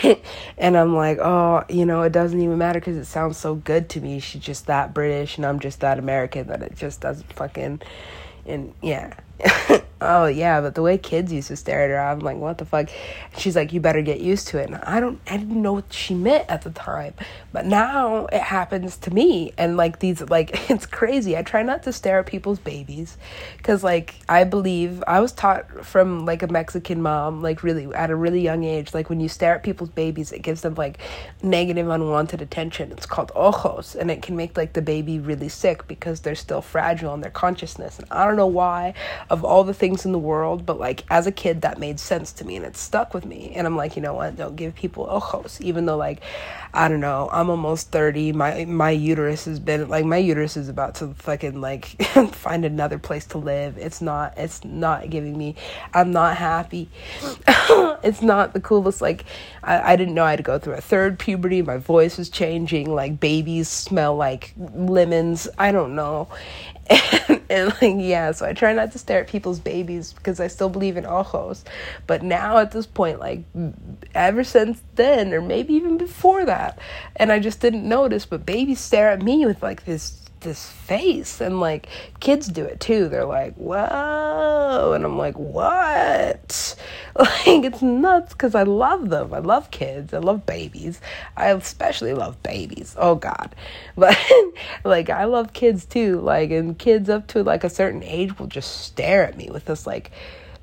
and 0.58 0.76
I'm 0.76 0.94
like, 0.94 1.18
oh, 1.18 1.64
you 1.68 1.86
know, 1.86 2.02
it 2.02 2.12
doesn't 2.12 2.40
even 2.40 2.58
matter 2.58 2.80
because 2.80 2.96
it 2.96 3.06
sounds 3.06 3.36
so 3.36 3.54
good 3.54 3.88
to 3.90 4.00
me. 4.00 4.20
She's 4.20 4.42
just 4.42 4.66
that 4.66 4.94
British 4.94 5.36
and 5.36 5.46
I'm 5.46 5.60
just 5.60 5.80
that 5.80 5.98
American 5.98 6.48
that 6.48 6.62
it 6.62 6.76
just 6.76 7.00
doesn't 7.00 7.32
fucking, 7.32 7.82
and 8.46 8.74
yeah. 8.82 9.14
oh 10.00 10.26
yeah, 10.26 10.60
but 10.60 10.74
the 10.74 10.82
way 10.82 10.98
kids 10.98 11.32
used 11.32 11.48
to 11.48 11.56
stare 11.56 11.84
at 11.84 11.90
her, 11.90 11.98
I'm 11.98 12.20
like, 12.20 12.36
what 12.36 12.58
the 12.58 12.64
fuck? 12.64 12.88
She's 13.38 13.56
like, 13.56 13.72
you 13.72 13.80
better 13.80 14.02
get 14.02 14.20
used 14.20 14.48
to 14.48 14.58
it. 14.58 14.66
And 14.66 14.76
I 14.76 15.00
don't, 15.00 15.20
I 15.26 15.36
didn't 15.36 15.60
know 15.60 15.72
what 15.72 15.92
she 15.92 16.14
meant 16.14 16.44
at 16.48 16.62
the 16.62 16.70
time, 16.70 17.14
but 17.52 17.64
now 17.64 18.26
it 18.26 18.42
happens 18.42 18.96
to 18.98 19.12
me. 19.12 19.52
And 19.56 19.76
like 19.76 20.00
these, 20.00 20.20
like 20.28 20.70
it's 20.70 20.86
crazy. 20.86 21.36
I 21.36 21.42
try 21.42 21.62
not 21.62 21.82
to 21.84 21.92
stare 21.92 22.18
at 22.18 22.26
people's 22.26 22.58
babies, 22.58 23.16
because 23.56 23.82
like 23.82 24.16
I 24.28 24.44
believe 24.44 25.02
I 25.06 25.20
was 25.20 25.32
taught 25.32 25.84
from 25.84 26.26
like 26.26 26.42
a 26.42 26.48
Mexican 26.48 27.00
mom, 27.00 27.42
like 27.42 27.62
really 27.62 27.92
at 27.94 28.10
a 28.10 28.16
really 28.16 28.40
young 28.40 28.64
age, 28.64 28.92
like 28.92 29.08
when 29.08 29.20
you 29.20 29.28
stare 29.28 29.54
at 29.54 29.62
people's 29.62 29.90
babies, 29.90 30.32
it 30.32 30.42
gives 30.42 30.60
them 30.60 30.74
like 30.74 30.98
negative, 31.42 31.88
unwanted 31.88 32.42
attention. 32.42 32.92
It's 32.92 33.06
called 33.06 33.32
ojos, 33.34 33.94
and 33.94 34.10
it 34.10 34.22
can 34.22 34.36
make 34.36 34.56
like 34.56 34.74
the 34.74 34.82
baby 34.82 35.18
really 35.18 35.48
sick 35.48 35.86
because 35.88 36.20
they're 36.20 36.34
still 36.34 36.60
fragile 36.60 37.14
in 37.14 37.22
their 37.22 37.30
consciousness. 37.30 37.98
And 37.98 38.06
I 38.10 38.26
don't 38.26 38.36
know 38.36 38.46
why, 38.46 38.94
of 39.30 39.44
all 39.44 39.64
the 39.64 39.72
things 39.72 39.85
in 39.94 40.12
the 40.12 40.18
world, 40.18 40.66
but 40.66 40.78
like 40.78 41.04
as 41.10 41.26
a 41.26 41.32
kid, 41.32 41.60
that 41.62 41.78
made 41.78 42.00
sense 42.00 42.32
to 42.32 42.44
me 42.44 42.56
and 42.56 42.64
it 42.64 42.76
stuck 42.76 43.14
with 43.14 43.24
me. 43.24 43.52
And 43.54 43.66
I'm 43.66 43.76
like, 43.76 43.96
you 43.96 44.02
know 44.02 44.14
what? 44.14 44.36
Don't 44.36 44.56
give 44.56 44.74
people 44.74 45.06
ojos, 45.08 45.60
even 45.60 45.86
though 45.86 45.96
like, 45.96 46.20
I 46.74 46.88
don't 46.88 47.00
know, 47.00 47.28
I'm 47.32 47.48
almost 47.48 47.92
30. 47.92 48.32
My, 48.32 48.64
my 48.64 48.90
uterus 48.90 49.44
has 49.44 49.60
been 49.60 49.88
like, 49.88 50.04
my 50.04 50.16
uterus 50.16 50.56
is 50.56 50.68
about 50.68 50.96
to 50.96 51.14
fucking 51.14 51.60
like 51.60 51.86
find 52.32 52.64
another 52.64 52.98
place 52.98 53.26
to 53.26 53.38
live. 53.38 53.78
It's 53.78 54.02
not, 54.02 54.36
it's 54.36 54.64
not 54.64 55.08
giving 55.10 55.38
me, 55.38 55.54
I'm 55.94 56.10
not 56.10 56.36
happy. 56.36 56.88
it's 58.02 58.22
not 58.22 58.52
the 58.52 58.60
coolest. 58.60 59.00
Like, 59.00 59.24
I, 59.62 59.92
I 59.92 59.96
didn't 59.96 60.14
know 60.14 60.24
I 60.24 60.30
had 60.30 60.36
to 60.36 60.42
go 60.42 60.58
through 60.58 60.74
a 60.74 60.80
third 60.80 61.18
puberty. 61.18 61.62
My 61.62 61.76
voice 61.76 62.18
was 62.18 62.28
changing. 62.28 62.92
Like, 62.92 63.20
babies 63.20 63.68
smell 63.68 64.16
like 64.16 64.54
lemons. 64.56 65.48
I 65.58 65.72
don't 65.72 65.94
know. 65.94 66.28
And, 67.50 67.68
like 67.80 67.94
yeah 67.98 68.32
so 68.32 68.44
i 68.44 68.52
try 68.52 68.72
not 68.72 68.90
to 68.92 68.98
stare 68.98 69.20
at 69.20 69.28
people's 69.28 69.60
babies 69.60 70.12
because 70.12 70.40
i 70.40 70.48
still 70.48 70.68
believe 70.68 70.96
in 70.96 71.06
ojos 71.06 71.64
but 72.06 72.22
now 72.22 72.58
at 72.58 72.72
this 72.72 72.86
point 72.86 73.20
like 73.20 73.44
ever 74.14 74.42
since 74.42 74.82
then 74.96 75.32
or 75.32 75.40
maybe 75.40 75.74
even 75.74 75.96
before 75.96 76.44
that 76.44 76.78
and 77.14 77.30
i 77.30 77.38
just 77.38 77.60
didn't 77.60 77.88
notice 77.88 78.26
but 78.26 78.44
babies 78.44 78.80
stare 78.80 79.10
at 79.10 79.22
me 79.22 79.46
with 79.46 79.62
like 79.62 79.84
this 79.84 80.25
this 80.40 80.68
face 80.70 81.40
and 81.40 81.60
like 81.60 81.88
kids 82.20 82.48
do 82.48 82.64
it 82.64 82.80
too. 82.80 83.08
They're 83.08 83.24
like 83.24 83.54
whoa 83.54 84.92
and 84.94 85.04
i'm 85.04 85.18
like 85.18 85.38
what? 85.38 86.76
Like 87.18 87.64
it's 87.64 87.80
nuts 87.80 88.34
because 88.34 88.54
i 88.54 88.62
love 88.62 89.08
them. 89.08 89.32
I 89.32 89.38
love 89.38 89.70
kids. 89.70 90.12
I 90.12 90.18
love 90.18 90.44
babies. 90.44 91.00
I 91.34 91.48
especially 91.48 92.12
love 92.12 92.42
babies. 92.42 92.94
Oh 92.98 93.14
god. 93.14 93.54
But 93.96 94.18
like 94.84 95.08
i 95.10 95.24
love 95.24 95.52
kids 95.52 95.86
too. 95.86 96.20
Like 96.20 96.50
and 96.50 96.78
kids 96.78 97.08
up 97.08 97.26
to 97.28 97.42
like 97.42 97.64
a 97.64 97.70
certain 97.70 98.02
age 98.02 98.38
will 98.38 98.46
just 98.48 98.82
stare 98.82 99.24
at 99.26 99.36
me 99.36 99.48
with 99.50 99.64
this 99.64 99.86
like 99.86 100.10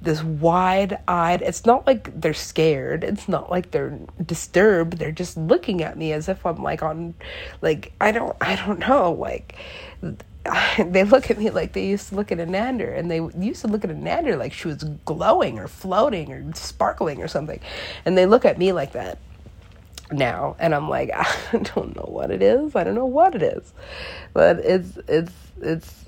this 0.03 0.21
wide 0.23 0.99
eyed 1.07 1.41
it's 1.41 1.65
not 1.65 1.87
like 1.87 2.19
they're 2.19 2.33
scared 2.33 3.03
it's 3.03 3.27
not 3.27 3.49
like 3.49 3.71
they're 3.71 3.97
disturbed 4.25 4.97
they're 4.97 5.11
just 5.11 5.37
looking 5.37 5.81
at 5.81 5.97
me 5.97 6.11
as 6.11 6.27
if 6.27 6.45
i'm 6.45 6.61
like 6.61 6.83
on 6.83 7.13
like 7.61 7.93
i 8.01 8.11
don't 8.11 8.35
i 8.41 8.55
don't 8.55 8.79
know 8.79 9.11
like 9.13 9.55
they 10.77 11.03
look 11.03 11.31
at 11.31 11.37
me 11.37 11.49
like 11.49 11.73
they 11.73 11.85
used 11.85 12.09
to 12.09 12.15
look 12.15 12.31
at 12.31 12.39
Anander, 12.39 12.93
and 12.93 13.09
they 13.09 13.21
used 13.37 13.61
to 13.61 13.67
look 13.67 13.83
at 13.83 13.89
Anander 13.89 14.35
like 14.35 14.51
she 14.51 14.67
was 14.67 14.83
glowing 15.05 15.57
or 15.57 15.67
floating 15.67 16.33
or 16.33 16.53
sparkling 16.53 17.21
or 17.21 17.27
something, 17.27 17.59
and 18.05 18.17
they 18.17 18.25
look 18.25 18.43
at 18.43 18.57
me 18.57 18.73
like 18.73 18.91
that 18.91 19.19
now, 20.11 20.55
and 20.59 20.75
I'm 20.75 20.89
like, 20.89 21.11
I 21.13 21.57
don't 21.73 21.95
know 21.95 22.07
what 22.07 22.29
it 22.29 22.41
is, 22.41 22.75
I 22.75 22.83
don't 22.83 22.95
know 22.95 23.05
what 23.05 23.35
it 23.35 23.43
is, 23.43 23.73
but 24.33 24.59
it's 24.59 24.97
it's 25.07 25.33
it's 25.61 26.02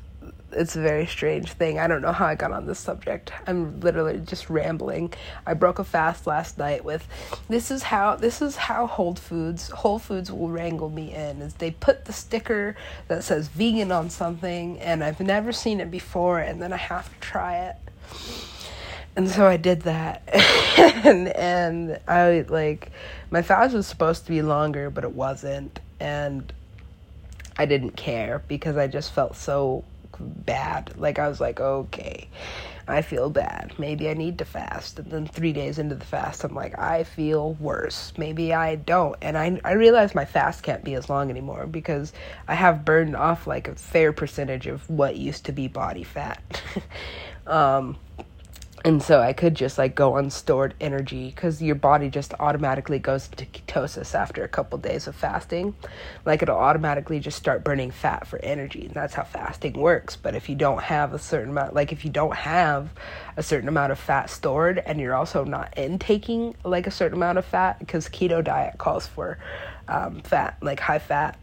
it's 0.56 0.76
a 0.76 0.82
very 0.82 1.06
strange 1.06 1.52
thing. 1.52 1.80
I 1.80 1.88
don't 1.88 2.02
know 2.02 2.12
how 2.12 2.26
I 2.26 2.36
got 2.36 2.52
on 2.52 2.66
this 2.66 2.80
subject. 2.80 3.32
I'm 3.46 3.80
literally 3.82 4.20
just 4.20 4.50
rambling. 4.50 5.14
I 5.46 5.54
broke 5.54 5.80
a 5.80 5.84
fast 5.84 6.26
last 6.26 6.58
night 6.58 6.84
with 6.84 7.08
this 7.50 7.72
is 7.72 7.84
how 7.84 8.16
this 8.16 8.42
is 8.42 8.56
how 8.56 8.88
Whole 8.88 9.16
Foods 9.16 9.70
Whole 9.70 10.00
Foods 10.00 10.32
will 10.32 10.50
wrangle 10.50 10.90
me 10.90 11.14
in 11.14 11.42
is 11.42 11.56
they 11.56 11.72
put 11.72 12.06
the 12.06 12.14
sticker 12.14 12.76
that 13.08 13.24
says 13.24 13.48
vegan 13.50 13.92
on 13.92 14.10
something 14.10 14.80
and 14.80 15.04
I've 15.04 15.20
never 15.20 15.52
seen 15.52 15.80
it 15.80 15.92
before 15.92 16.40
and 16.40 16.62
then 16.62 16.74
I 16.74 16.78
have 16.78 17.14
to 17.14 17.20
try 17.20 17.58
it. 17.66 17.76
And 19.18 19.30
so 19.30 19.46
I 19.46 19.58
did 19.58 19.84
that. 19.84 20.24
and 21.06 21.28
and 21.30 22.00
I 22.08 22.46
like 22.48 22.92
my 23.30 23.42
fast 23.42 23.74
was 23.74 23.88
supposed 23.88 24.26
to 24.26 24.32
be 24.32 24.42
longer 24.42 24.90
but 24.90 25.04
it 25.04 25.12
wasn't 25.12 25.80
and 26.00 26.52
I 27.58 27.66
didn't 27.66 27.92
care 27.92 28.44
because 28.48 28.76
I 28.76 28.88
just 28.88 29.14
felt 29.14 29.36
so 29.36 29.86
bad. 30.20 30.94
Like 30.98 31.20
I 31.20 31.28
was 31.28 31.40
like, 31.40 31.60
okay, 31.60 32.28
I 32.88 33.02
feel 33.02 33.30
bad. 33.30 33.74
Maybe 33.78 34.10
I 34.10 34.14
need 34.14 34.38
to 34.40 34.46
fast. 34.46 35.00
And 35.00 35.12
then 35.12 35.28
three 35.28 35.54
days 35.54 35.80
into 35.80 35.96
the 35.96 36.06
fast, 36.06 36.44
I'm 36.44 36.54
like, 36.54 36.78
I 36.78 37.04
feel 37.04 37.54
worse. 37.54 38.14
Maybe 38.18 38.54
I 38.54 38.76
don't. 38.76 39.16
And 39.22 39.38
I 39.38 39.60
I 39.64 39.74
realize 39.74 40.14
my 40.14 40.26
fast 40.26 40.64
can't 40.64 40.84
be 40.84 40.94
as 40.94 41.10
long 41.10 41.30
anymore 41.30 41.68
because 41.68 42.14
I 42.48 42.56
have 42.56 42.86
burned 42.86 43.16
off 43.16 43.48
like 43.48 43.68
a 43.68 43.76
fair 43.76 44.14
percentage 44.14 44.68
of 44.68 44.88
what 44.90 45.16
used 45.18 45.46
to 45.46 45.52
be 45.52 45.68
body 45.68 46.04
fat. 46.04 46.62
um, 47.48 47.98
and 48.86 49.02
so 49.02 49.20
I 49.20 49.34
could 49.34 49.56
just 49.56 49.80
like 49.80 49.96
go 49.96 50.14
on 50.14 50.30
stored 50.30 50.76
energy 50.80 51.32
because 51.34 51.60
your 51.60 51.74
body 51.74 52.08
just 52.08 52.36
automatically 52.40 53.00
goes 53.00 53.28
into 53.28 53.46
ketosis 53.46 54.14
after 54.14 54.44
a 54.44 54.48
couple 54.48 54.78
days 54.78 55.08
of 55.08 55.16
fasting. 55.16 55.74
Like 56.24 56.44
it'll 56.44 56.56
automatically 56.56 57.20
just 57.20 57.36
start 57.36 57.64
burning 57.64 57.90
fat 57.90 58.28
for 58.28 58.38
energy, 58.44 58.86
and 58.86 58.94
that's 58.94 59.16
how 59.16 59.24
fasting 59.24 59.74
works. 59.74 60.16
But 60.16 60.36
if 60.36 60.50
you 60.50 60.56
don't 60.56 60.84
have 60.84 61.16
a 61.16 61.20
certain 61.20 61.50
amount, 61.50 61.74
like 61.74 61.92
if 61.92 62.06
you 62.06 62.12
don't 62.12 62.36
have 62.36 62.92
a 63.36 63.42
certain 63.42 63.68
amount 63.68 63.92
of 63.92 63.98
fat 63.98 64.30
stored, 64.30 64.78
and 64.78 65.00
you're 65.00 65.16
also 65.16 65.44
not 65.44 65.74
intaking 65.76 66.56
like 66.64 66.86
a 66.86 66.92
certain 66.92 67.18
amount 67.18 67.40
of 67.40 67.46
fat, 67.46 67.80
because 67.80 68.08
keto 68.08 68.44
diet 68.44 68.78
calls 68.78 69.08
for 69.08 69.40
um, 69.88 70.22
fat, 70.22 70.58
like 70.62 70.80
high 70.80 71.00
fat 71.00 71.40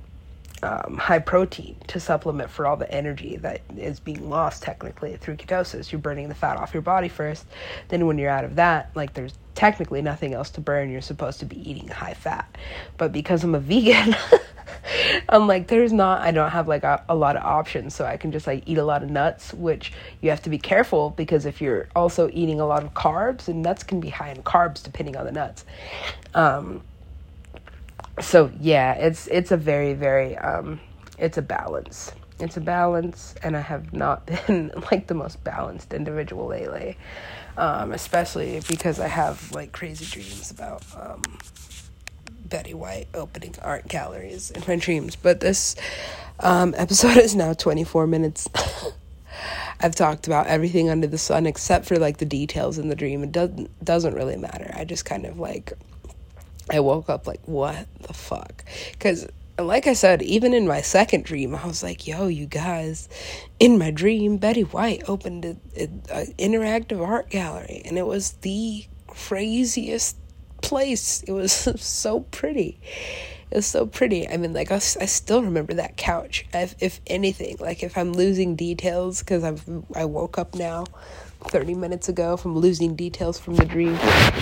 um, 0.62 0.96
high 0.96 1.18
protein 1.18 1.76
to 1.88 1.98
supplement 1.98 2.50
for 2.50 2.66
all 2.66 2.76
the 2.76 2.90
energy 2.92 3.36
that 3.38 3.62
is 3.76 4.00
being 4.00 4.30
lost 4.30 4.62
technically 4.62 5.16
through 5.16 5.36
ketosis. 5.36 5.90
You're 5.90 6.00
burning 6.00 6.28
the 6.28 6.34
fat 6.34 6.56
off 6.56 6.72
your 6.72 6.82
body 6.82 7.08
first. 7.08 7.46
Then, 7.88 8.06
when 8.06 8.18
you're 8.18 8.30
out 8.30 8.44
of 8.44 8.56
that, 8.56 8.90
like 8.94 9.14
there's 9.14 9.34
technically 9.54 10.02
nothing 10.02 10.34
else 10.34 10.50
to 10.50 10.60
burn. 10.60 10.90
You're 10.90 11.00
supposed 11.00 11.40
to 11.40 11.46
be 11.46 11.68
eating 11.68 11.88
high 11.88 12.14
fat. 12.14 12.56
But 12.96 13.12
because 13.12 13.44
I'm 13.44 13.54
a 13.54 13.60
vegan, 13.72 14.16
I'm 15.28 15.46
like, 15.46 15.68
there's 15.68 15.92
not, 15.92 16.22
I 16.22 16.30
don't 16.30 16.50
have 16.50 16.68
like 16.68 16.84
a, 16.84 17.04
a 17.08 17.14
lot 17.14 17.36
of 17.36 17.42
options. 17.42 17.94
So 17.94 18.04
I 18.04 18.16
can 18.16 18.32
just 18.32 18.46
like 18.46 18.62
eat 18.66 18.78
a 18.78 18.84
lot 18.84 19.02
of 19.02 19.10
nuts, 19.10 19.52
which 19.54 19.92
you 20.20 20.30
have 20.30 20.42
to 20.42 20.50
be 20.50 20.58
careful 20.58 21.10
because 21.10 21.46
if 21.46 21.60
you're 21.60 21.88
also 21.94 22.30
eating 22.32 22.60
a 22.60 22.66
lot 22.66 22.82
of 22.82 22.94
carbs, 22.94 23.48
and 23.48 23.62
nuts 23.62 23.82
can 23.82 24.00
be 24.00 24.08
high 24.08 24.30
in 24.30 24.42
carbs 24.42 24.82
depending 24.82 25.16
on 25.16 25.26
the 25.26 25.32
nuts. 25.32 25.64
Um, 26.34 26.82
so 28.20 28.50
yeah, 28.60 28.92
it's 28.94 29.26
it's 29.28 29.50
a 29.50 29.56
very 29.56 29.94
very 29.94 30.36
um, 30.38 30.80
it's 31.18 31.38
a 31.38 31.42
balance. 31.42 32.12
It's 32.40 32.56
a 32.56 32.60
balance, 32.60 33.34
and 33.42 33.56
I 33.56 33.60
have 33.60 33.92
not 33.92 34.26
been 34.46 34.72
like 34.90 35.06
the 35.06 35.14
most 35.14 35.42
balanced 35.44 35.94
individual 35.94 36.46
lately, 36.46 36.98
um, 37.56 37.92
especially 37.92 38.60
because 38.68 39.00
I 39.00 39.08
have 39.08 39.52
like 39.52 39.72
crazy 39.72 40.04
dreams 40.04 40.50
about 40.50 40.82
um, 40.98 41.22
Betty 42.44 42.74
White 42.74 43.08
opening 43.14 43.54
art 43.62 43.88
galleries 43.88 44.50
in 44.50 44.62
my 44.66 44.76
dreams. 44.76 45.16
But 45.16 45.40
this 45.40 45.76
um, 46.40 46.74
episode 46.78 47.16
is 47.16 47.34
now 47.34 47.54
twenty 47.54 47.84
four 47.84 48.06
minutes. 48.06 48.48
I've 49.80 49.96
talked 49.96 50.28
about 50.28 50.46
everything 50.46 50.90
under 50.90 51.08
the 51.08 51.18
sun 51.18 51.46
except 51.46 51.86
for 51.86 51.98
like 51.98 52.18
the 52.18 52.24
details 52.24 52.78
in 52.78 52.88
the 52.88 52.94
dream. 52.94 53.24
It 53.24 53.32
doesn't 53.32 53.84
doesn't 53.84 54.14
really 54.14 54.36
matter. 54.36 54.72
I 54.76 54.84
just 54.84 55.04
kind 55.04 55.24
of 55.24 55.38
like 55.38 55.72
I 56.70 56.80
woke 56.80 57.08
up 57.08 57.26
like 57.26 57.40
what 57.46 57.86
the 58.02 58.12
fuck? 58.12 58.64
Cuz 58.98 59.26
like 59.58 59.86
I 59.86 59.92
said, 59.92 60.22
even 60.22 60.54
in 60.54 60.66
my 60.66 60.80
second 60.80 61.24
dream, 61.24 61.54
I 61.54 61.66
was 61.66 61.82
like, 61.82 62.06
yo, 62.06 62.26
you 62.26 62.46
guys, 62.46 63.08
in 63.60 63.78
my 63.78 63.90
dream, 63.90 64.38
Betty 64.38 64.62
White 64.62 65.08
opened 65.08 65.44
an 65.44 65.60
interactive 65.76 67.06
art 67.06 67.28
gallery, 67.28 67.82
and 67.84 67.98
it 67.98 68.06
was 68.06 68.32
the 68.40 68.86
craziest 69.06 70.16
place. 70.62 71.22
It 71.24 71.32
was 71.32 71.52
so 71.80 72.20
pretty. 72.20 72.80
It 73.52 73.56
was 73.56 73.66
so 73.66 73.84
pretty. 73.84 74.26
I 74.26 74.38
mean, 74.38 74.54
like, 74.54 74.72
I, 74.72 74.76
I 74.76 74.78
still 74.78 75.42
remember 75.42 75.74
that 75.74 75.98
couch. 75.98 76.46
If, 76.54 76.74
if 76.80 77.00
anything, 77.06 77.58
like, 77.60 77.82
if 77.82 77.98
I'm 77.98 78.14
losing 78.14 78.56
details, 78.56 79.20
because 79.20 79.44
I've 79.44 79.62
I 79.94 80.06
woke 80.06 80.38
up 80.38 80.54
now 80.54 80.86
30 81.48 81.74
minutes 81.74 82.08
ago 82.08 82.38
from 82.38 82.56
losing 82.56 82.96
details 82.96 83.38
from 83.38 83.56
the 83.56 83.66
dream, 83.66 83.98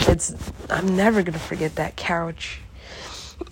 it's, 0.06 0.32
I'm 0.70 0.94
never 0.96 1.24
to 1.24 1.32
forget 1.32 1.74
that 1.74 1.96
couch 1.96 2.60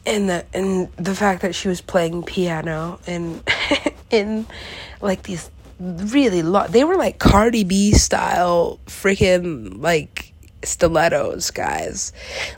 and 0.06 0.28
the 0.28 0.46
and 0.54 0.92
the 0.94 1.14
fact 1.14 1.42
that 1.42 1.56
she 1.56 1.66
was 1.66 1.80
playing 1.80 2.22
piano 2.22 3.00
and 3.08 3.42
in 4.10 4.46
like 5.00 5.24
these 5.24 5.50
really 5.80 6.42
long 6.42 6.66
they 6.70 6.84
were 6.84 6.96
like 6.96 7.18
Cardi 7.18 7.64
B 7.64 7.92
style 7.92 8.78
freaking 8.86 9.82
like 9.82 10.27
stilettos 10.68 11.50
guys. 11.50 12.12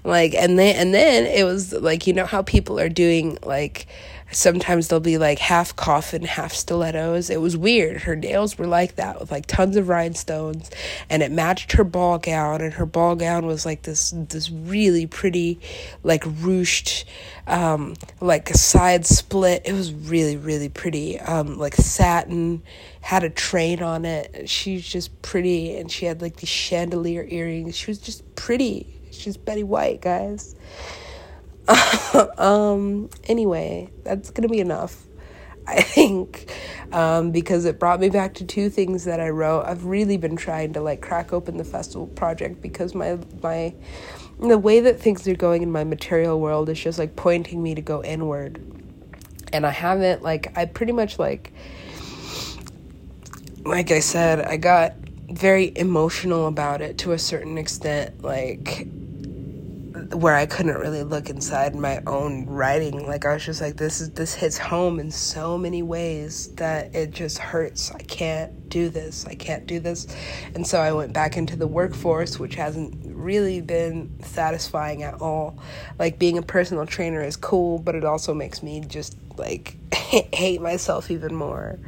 Like 0.05 0.35
and 0.35 0.59
then 0.59 0.77
and 0.77 0.95
then 0.95 1.27
it 1.27 1.45
was 1.45 1.73
like 1.73 2.07
you 2.07 2.13
know 2.13 2.27
how 2.27 2.43
people 2.43 2.79
are 2.79 2.89
doing 2.89 3.39
like 3.45 3.87
sometimes 4.33 4.89
they'll 4.89 5.01
be 5.01 5.19
like 5.19 5.39
half 5.39 5.75
coffin, 5.77 6.23
half 6.23 6.53
stilettos. 6.53 7.31
It 7.31 7.41
was 7.41 7.57
weird. 7.57 8.03
Her 8.03 8.17
nails 8.17 8.59
were 8.59 8.67
like 8.67 8.97
that 8.97 9.21
with 9.21 9.31
like 9.31 9.47
tons 9.47 9.77
of 9.77 9.89
rhinestones 9.89 10.71
and 11.09 11.23
it 11.23 11.31
matched 11.31 11.73
her 11.73 11.85
ball 11.85 12.19
gown 12.19 12.61
and 12.61 12.75
her 12.75 12.87
ball 12.87 13.17
gown 13.17 13.47
was 13.47 13.67
like 13.67 13.83
this 13.83 14.11
this 14.29 14.51
really 14.51 15.07
pretty 15.07 15.61
like 16.03 16.25
ruched 16.25 17.05
um 17.47 17.95
like 18.21 18.51
a 18.51 18.59
side 18.59 19.07
split. 19.07 19.63
It 19.65 19.73
was 19.73 19.93
really 19.93 20.37
really 20.37 20.69
pretty. 20.69 21.19
Um 21.19 21.59
like 21.59 21.75
satin 21.75 22.63
had 23.01 23.25
a 23.25 23.31
train 23.31 23.83
on 23.83 24.05
it. 24.05 24.49
She's 24.49 24.87
just 24.87 25.23
pretty 25.23 25.77
and 25.77 25.91
she 25.91 26.07
had 26.07 26.23
like 26.23 26.37
these 26.37 26.49
chandelier 26.49 27.25
earrings. 27.29 27.77
She 27.77 27.91
was 27.91 27.99
just 27.99 28.35
pretty. 28.37 28.97
She's 29.11 29.37
Betty 29.37 29.65
White, 29.65 30.01
guys. 30.01 30.55
um, 32.39 33.11
anyway, 33.25 33.91
that's 34.05 34.31
gonna 34.31 34.49
be 34.49 34.61
enough. 34.61 35.07
I 35.67 35.83
think 35.83 36.53
um, 36.93 37.31
because 37.31 37.65
it 37.65 37.79
brought 37.79 38.01
me 38.01 38.09
back 38.09 38.35
to 38.35 38.45
two 38.45 38.71
things 38.71 39.05
that 39.05 39.21
I 39.21 39.29
wrote. 39.29 39.63
I've 39.63 39.85
really 39.85 40.17
been 40.17 40.37
trying 40.37 40.73
to 40.73 40.81
like 40.81 41.01
crack 41.01 41.33
open 41.33 41.59
the 41.59 41.65
festival 41.65 42.07
project 42.09 42.61
because 42.61 42.95
my 42.95 43.19
my 43.43 43.75
the 44.41 44.59
way 44.59 44.81
that 44.81 44.99
things 44.99 45.29
are 45.29 45.35
going 45.35 45.63
in 45.63 45.71
my 45.71 45.85
material 45.85 46.41
world 46.41 46.69
is 46.69 46.81
just 46.81 46.99
like 46.99 47.15
pointing 47.15 47.63
me 47.63 47.75
to 47.75 47.83
go 47.83 48.03
inward, 48.03 48.61
and 49.53 49.67
I 49.67 49.71
haven't 49.71 50.23
like 50.23 50.57
I 50.57 50.65
pretty 50.65 50.93
much 50.93 51.19
like 51.19 51.53
like 53.65 53.91
I 53.91 54.01
said 54.01 54.41
I 54.41 54.57
got 54.57 54.95
very 55.31 55.73
emotional 55.77 56.49
about 56.49 56.81
it 56.81 56.99
to 56.99 57.13
a 57.13 57.19
certain 57.19 57.59
extent 57.59 58.23
like 58.23 58.89
where 60.13 60.35
I 60.35 60.45
couldn't 60.47 60.79
really 60.79 61.05
look 61.05 61.31
inside 61.31 61.75
my 61.77 62.01
own 62.07 62.47
writing. 62.47 63.07
Like 63.07 63.25
I 63.25 63.35
was 63.35 63.45
just 63.45 63.61
like, 63.61 63.77
this 63.77 64.01
is 64.01 64.11
this 64.11 64.35
hits 64.35 64.59
home 64.59 64.99
in 64.99 65.11
so 65.11 65.57
many 65.57 65.83
ways 65.83 66.49
that 66.55 66.95
it 66.95 67.13
just 67.13 67.39
hurts. 67.39 67.93
I 67.93 68.01
can't 68.01 68.69
do 68.69 68.89
this. 68.89 69.25
I 69.27 69.35
can't 69.35 69.67
do 69.67 69.79
this. 69.79 70.09
And 70.55 70.67
so 70.67 70.81
I 70.81 70.93
went 70.93 71.13
back 71.13 71.37
into 71.37 71.55
the 71.55 71.69
workforce, 71.69 72.41
which 72.41 72.57
hasn't 72.57 72.97
really 73.05 73.61
been 73.61 74.11
satisfying 74.23 75.05
at 75.05 75.21
all. 75.21 75.59
Like 75.99 76.19
being 76.19 76.39
a 76.39 76.43
personal 76.43 76.87
trainer 76.87 77.23
is 77.23 77.37
cool, 77.37 77.79
but 77.79 77.95
it 77.95 78.05
also 78.05 78.35
makes 78.35 78.63
me 78.63 78.81
just 78.81 79.17
like 79.37 79.77
hate 79.95 80.61
myself 80.61 81.11
even 81.11 81.35
more 81.35 81.79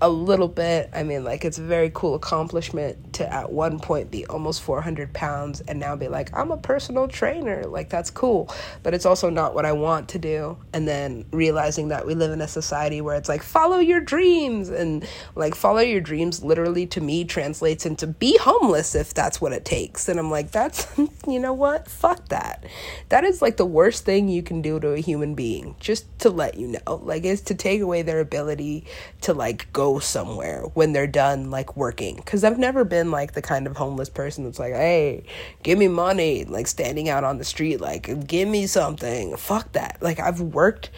a 0.00 0.08
little 0.08 0.48
bit. 0.48 0.90
I 0.92 1.02
mean, 1.02 1.24
like, 1.24 1.44
it's 1.44 1.58
a 1.58 1.62
very 1.62 1.90
cool 1.94 2.14
accomplishment 2.14 3.11
to 3.14 3.32
at 3.32 3.52
one 3.52 3.78
point 3.78 4.10
be 4.10 4.26
almost 4.26 4.62
400 4.62 5.12
pounds 5.12 5.60
and 5.62 5.78
now 5.78 5.96
be 5.96 6.08
like, 6.08 6.36
I'm 6.36 6.50
a 6.50 6.56
personal 6.56 7.08
trainer. 7.08 7.64
Like, 7.64 7.88
that's 7.88 8.10
cool. 8.10 8.52
But 8.82 8.94
it's 8.94 9.06
also 9.06 9.30
not 9.30 9.54
what 9.54 9.66
I 9.66 9.72
want 9.72 10.08
to 10.10 10.18
do. 10.18 10.58
And 10.72 10.86
then 10.86 11.24
realizing 11.32 11.88
that 11.88 12.06
we 12.06 12.14
live 12.14 12.32
in 12.32 12.40
a 12.40 12.48
society 12.48 13.00
where 13.00 13.16
it's 13.16 13.28
like, 13.28 13.42
follow 13.42 13.78
your 13.78 14.00
dreams. 14.00 14.68
And 14.68 15.06
like, 15.34 15.54
follow 15.54 15.80
your 15.80 16.00
dreams 16.00 16.42
literally 16.42 16.86
to 16.88 17.00
me 17.00 17.24
translates 17.24 17.86
into 17.86 18.06
be 18.06 18.36
homeless 18.38 18.94
if 18.94 19.14
that's 19.14 19.40
what 19.40 19.52
it 19.52 19.64
takes. 19.64 20.08
And 20.08 20.18
I'm 20.18 20.30
like, 20.30 20.50
that's, 20.50 20.86
you 21.26 21.40
know 21.40 21.52
what? 21.52 21.88
Fuck 21.88 22.28
that. 22.28 22.64
That 23.08 23.24
is 23.24 23.42
like 23.42 23.56
the 23.56 23.66
worst 23.66 24.04
thing 24.04 24.28
you 24.28 24.42
can 24.42 24.62
do 24.62 24.78
to 24.80 24.90
a 24.90 25.00
human 25.00 25.34
being, 25.34 25.76
just 25.80 26.06
to 26.20 26.30
let 26.30 26.56
you 26.56 26.68
know. 26.68 27.00
Like, 27.02 27.24
is 27.24 27.40
to 27.42 27.54
take 27.54 27.80
away 27.80 28.02
their 28.02 28.20
ability 28.20 28.86
to 29.22 29.32
like 29.34 29.72
go 29.72 29.98
somewhere 29.98 30.62
when 30.74 30.92
they're 30.92 31.06
done 31.06 31.50
like 31.50 31.76
working 31.76 32.16
because 32.16 32.44
i've 32.44 32.58
never 32.58 32.84
been 32.84 33.01
like 33.10 33.32
the 33.32 33.42
kind 33.42 33.66
of 33.66 33.76
homeless 33.76 34.08
person 34.08 34.44
that's 34.44 34.58
like 34.58 34.72
hey 34.72 35.24
give 35.62 35.78
me 35.78 35.88
money 35.88 36.44
like 36.44 36.66
standing 36.66 37.08
out 37.08 37.24
on 37.24 37.38
the 37.38 37.44
street 37.44 37.80
like 37.80 38.26
give 38.26 38.48
me 38.48 38.66
something. 38.66 39.36
Fuck 39.36 39.72
that. 39.72 39.98
Like 40.00 40.20
i've 40.20 40.40
worked 40.40 40.90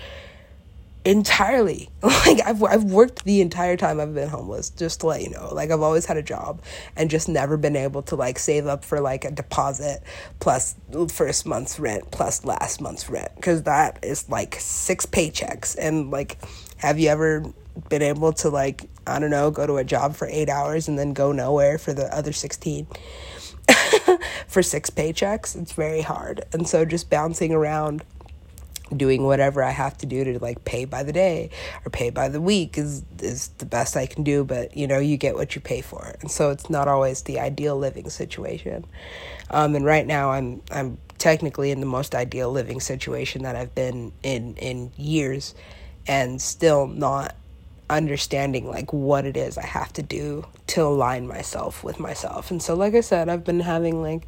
entirely. 1.04 1.90
Like 2.24 2.40
I've 2.46 2.62
I've 2.62 2.84
worked 2.84 3.24
the 3.24 3.42
entire 3.42 3.76
time 3.76 4.00
I've 4.00 4.14
been 4.14 4.30
homeless 4.30 4.70
just 4.70 5.00
to 5.00 5.08
let 5.08 5.22
you 5.22 5.28
know. 5.28 5.52
Like 5.52 5.70
I've 5.70 5.82
always 5.82 6.06
had 6.06 6.16
a 6.16 6.22
job 6.22 6.62
and 6.96 7.10
just 7.10 7.28
never 7.28 7.58
been 7.58 7.76
able 7.76 8.00
to 8.02 8.16
like 8.16 8.38
save 8.38 8.66
up 8.66 8.82
for 8.82 8.98
like 8.98 9.26
a 9.26 9.30
deposit 9.30 10.02
plus 10.40 10.74
first 11.08 11.44
month's 11.44 11.78
rent 11.78 12.10
plus 12.10 12.44
last 12.46 12.80
month's 12.80 13.10
rent 13.10 13.30
cuz 13.42 13.62
that 13.64 13.98
is 14.02 14.26
like 14.30 14.56
six 14.58 15.04
paychecks. 15.04 15.76
And 15.78 16.10
like 16.10 16.38
have 16.78 16.98
you 16.98 17.10
ever 17.10 17.44
been 17.90 18.02
able 18.02 18.32
to 18.32 18.48
like 18.48 18.88
I 19.06 19.18
don't 19.18 19.30
know 19.30 19.50
go 19.50 19.66
to 19.66 19.76
a 19.76 19.84
job 19.84 20.16
for 20.16 20.26
8 20.26 20.48
hours 20.48 20.88
and 20.88 20.98
then 20.98 21.12
go 21.12 21.30
nowhere 21.32 21.76
for 21.76 21.92
the 21.92 22.14
other 22.16 22.32
16 22.32 22.86
for 24.48 24.62
six 24.62 24.88
paychecks? 24.88 25.60
It's 25.60 25.72
very 25.72 26.00
hard. 26.00 26.44
And 26.54 26.66
so 26.66 26.86
just 26.86 27.10
bouncing 27.10 27.52
around 27.52 28.02
doing 28.96 29.24
whatever 29.24 29.62
I 29.62 29.70
have 29.70 29.96
to 29.98 30.06
do 30.06 30.24
to 30.24 30.38
like 30.38 30.64
pay 30.64 30.84
by 30.84 31.02
the 31.02 31.12
day 31.12 31.50
or 31.84 31.90
pay 31.90 32.10
by 32.10 32.28
the 32.28 32.40
week 32.40 32.78
is 32.78 33.04
is 33.20 33.48
the 33.58 33.66
best 33.66 33.96
I 33.96 34.06
can 34.06 34.24
do 34.24 34.44
but 34.44 34.76
you 34.76 34.86
know 34.86 34.98
you 34.98 35.16
get 35.16 35.34
what 35.34 35.54
you 35.54 35.60
pay 35.60 35.80
for 35.80 36.14
and 36.20 36.30
so 36.30 36.50
it's 36.50 36.70
not 36.70 36.88
always 36.88 37.22
the 37.22 37.40
ideal 37.40 37.76
living 37.76 38.10
situation 38.10 38.84
um, 39.50 39.74
and 39.74 39.84
right 39.84 40.06
now 40.06 40.30
I'm 40.30 40.62
I'm 40.70 40.98
technically 41.18 41.70
in 41.70 41.80
the 41.80 41.86
most 41.86 42.14
ideal 42.14 42.50
living 42.50 42.80
situation 42.80 43.42
that 43.42 43.56
I've 43.56 43.74
been 43.74 44.12
in 44.22 44.56
in 44.56 44.92
years 44.96 45.54
and 46.06 46.40
still 46.40 46.86
not 46.86 47.34
understanding 47.90 48.68
like 48.68 48.92
what 48.92 49.24
it 49.26 49.36
is 49.36 49.58
I 49.58 49.66
have 49.66 49.92
to 49.94 50.02
do 50.02 50.46
to 50.68 50.82
align 50.82 51.26
myself 51.26 51.84
with 51.84 52.00
myself. 52.00 52.50
And 52.50 52.62
so 52.62 52.74
like 52.74 52.94
I 52.94 53.00
said, 53.00 53.28
I've 53.28 53.44
been 53.44 53.60
having 53.60 54.02
like 54.02 54.26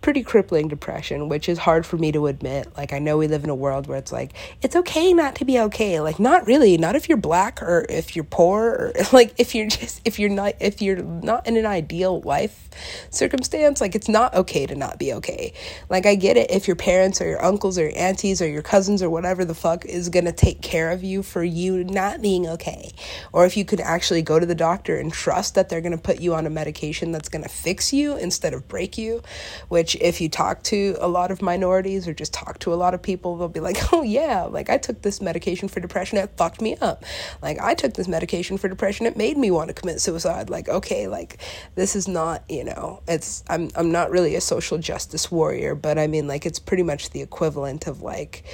pretty 0.00 0.22
crippling 0.22 0.68
depression, 0.68 1.28
which 1.28 1.48
is 1.48 1.58
hard 1.58 1.84
for 1.84 1.96
me 1.96 2.12
to 2.12 2.26
admit. 2.26 2.68
Like, 2.76 2.92
I 2.92 2.98
know 2.98 3.18
we 3.18 3.26
live 3.26 3.44
in 3.44 3.50
a 3.50 3.54
world 3.54 3.86
where 3.86 3.98
it's 3.98 4.12
like, 4.12 4.32
it's 4.62 4.76
okay 4.76 5.12
not 5.12 5.34
to 5.36 5.44
be 5.44 5.58
okay. 5.60 6.00
Like, 6.00 6.20
not 6.20 6.46
really. 6.46 6.76
Not 6.78 6.94
if 6.94 7.08
you're 7.08 7.18
black 7.18 7.60
or 7.62 7.84
if 7.88 8.14
you're 8.14 8.24
poor 8.24 8.70
or 8.70 8.92
like 9.12 9.34
if 9.38 9.54
you're 9.54 9.66
just, 9.66 10.00
if 10.04 10.18
you're 10.18 10.30
not, 10.30 10.54
if 10.60 10.80
you're 10.80 11.02
not 11.02 11.46
in 11.46 11.56
an 11.56 11.66
ideal 11.66 12.20
life 12.20 12.68
circumstance, 13.10 13.80
like, 13.80 13.94
it's 13.94 14.08
not 14.08 14.34
okay 14.34 14.66
to 14.66 14.74
not 14.74 14.98
be 14.98 15.12
okay. 15.14 15.52
Like, 15.90 16.06
I 16.06 16.14
get 16.14 16.36
it 16.36 16.50
if 16.50 16.68
your 16.68 16.76
parents 16.76 17.20
or 17.20 17.26
your 17.26 17.44
uncles 17.44 17.78
or 17.78 17.82
your 17.82 17.98
aunties 17.98 18.40
or 18.40 18.48
your 18.48 18.62
cousins 18.62 19.02
or 19.02 19.10
whatever 19.10 19.44
the 19.44 19.54
fuck 19.54 19.84
is 19.84 20.08
gonna 20.08 20.32
take 20.32 20.62
care 20.62 20.90
of 20.90 21.02
you 21.02 21.22
for 21.22 21.42
you 21.42 21.82
not 21.84 22.22
being 22.22 22.46
okay. 22.46 22.92
Or 23.32 23.46
if 23.46 23.56
you 23.56 23.64
could 23.64 23.80
actually 23.80 24.22
go 24.22 24.38
to 24.38 24.46
the 24.46 24.54
doctor 24.54 24.96
and 24.96 25.12
trust 25.12 25.56
that 25.56 25.68
they're 25.68 25.80
gonna 25.80 25.98
put 25.98 26.20
you 26.20 26.34
on 26.34 26.46
a 26.46 26.50
medication 26.50 27.10
that's 27.10 27.28
gonna 27.28 27.48
fix 27.48 27.92
you 27.92 28.16
instead 28.16 28.54
of 28.54 28.68
break 28.68 28.96
you, 28.96 29.22
which 29.68 29.87
which 29.88 30.02
if 30.02 30.20
you 30.20 30.28
talk 30.28 30.62
to 30.62 30.94
a 31.00 31.08
lot 31.08 31.30
of 31.30 31.40
minorities 31.40 32.06
or 32.06 32.12
just 32.12 32.34
talk 32.34 32.58
to 32.58 32.74
a 32.74 32.76
lot 32.76 32.92
of 32.92 33.00
people 33.00 33.38
they'll 33.38 33.48
be 33.48 33.60
like 33.60 33.78
oh 33.94 34.02
yeah 34.02 34.42
like 34.42 34.68
i 34.68 34.76
took 34.76 35.00
this 35.00 35.22
medication 35.22 35.66
for 35.66 35.80
depression. 35.80 36.18
It 36.18 36.30
fucked 36.36 36.60
me 36.60 36.76
up. 36.76 37.04
Like 37.40 37.58
i 37.58 37.72
took 37.72 37.94
this 37.94 38.06
medication 38.06 38.58
for 38.58 38.68
depression. 38.68 39.06
It 39.06 39.16
made 39.16 39.38
me 39.38 39.50
want 39.50 39.68
to 39.68 39.74
commit 39.74 40.02
suicide. 40.02 40.50
Like 40.50 40.68
okay 40.68 41.08
like 41.08 41.38
this 41.74 41.96
is 41.96 42.06
not 42.06 42.44
you 42.50 42.64
know 42.64 43.02
it's 43.08 43.42
i'm 43.48 43.70
i'm 43.76 43.90
not 43.90 44.10
really 44.10 44.34
a 44.34 44.42
social 44.42 44.76
justice 44.76 45.30
warrior 45.30 45.74
but 45.74 45.98
i 45.98 46.06
mean 46.06 46.26
like 46.26 46.44
it's 46.44 46.58
pretty 46.58 46.82
much 46.82 47.10
the 47.10 47.22
equivalent 47.22 47.86
of 47.86 48.02
like 48.02 48.44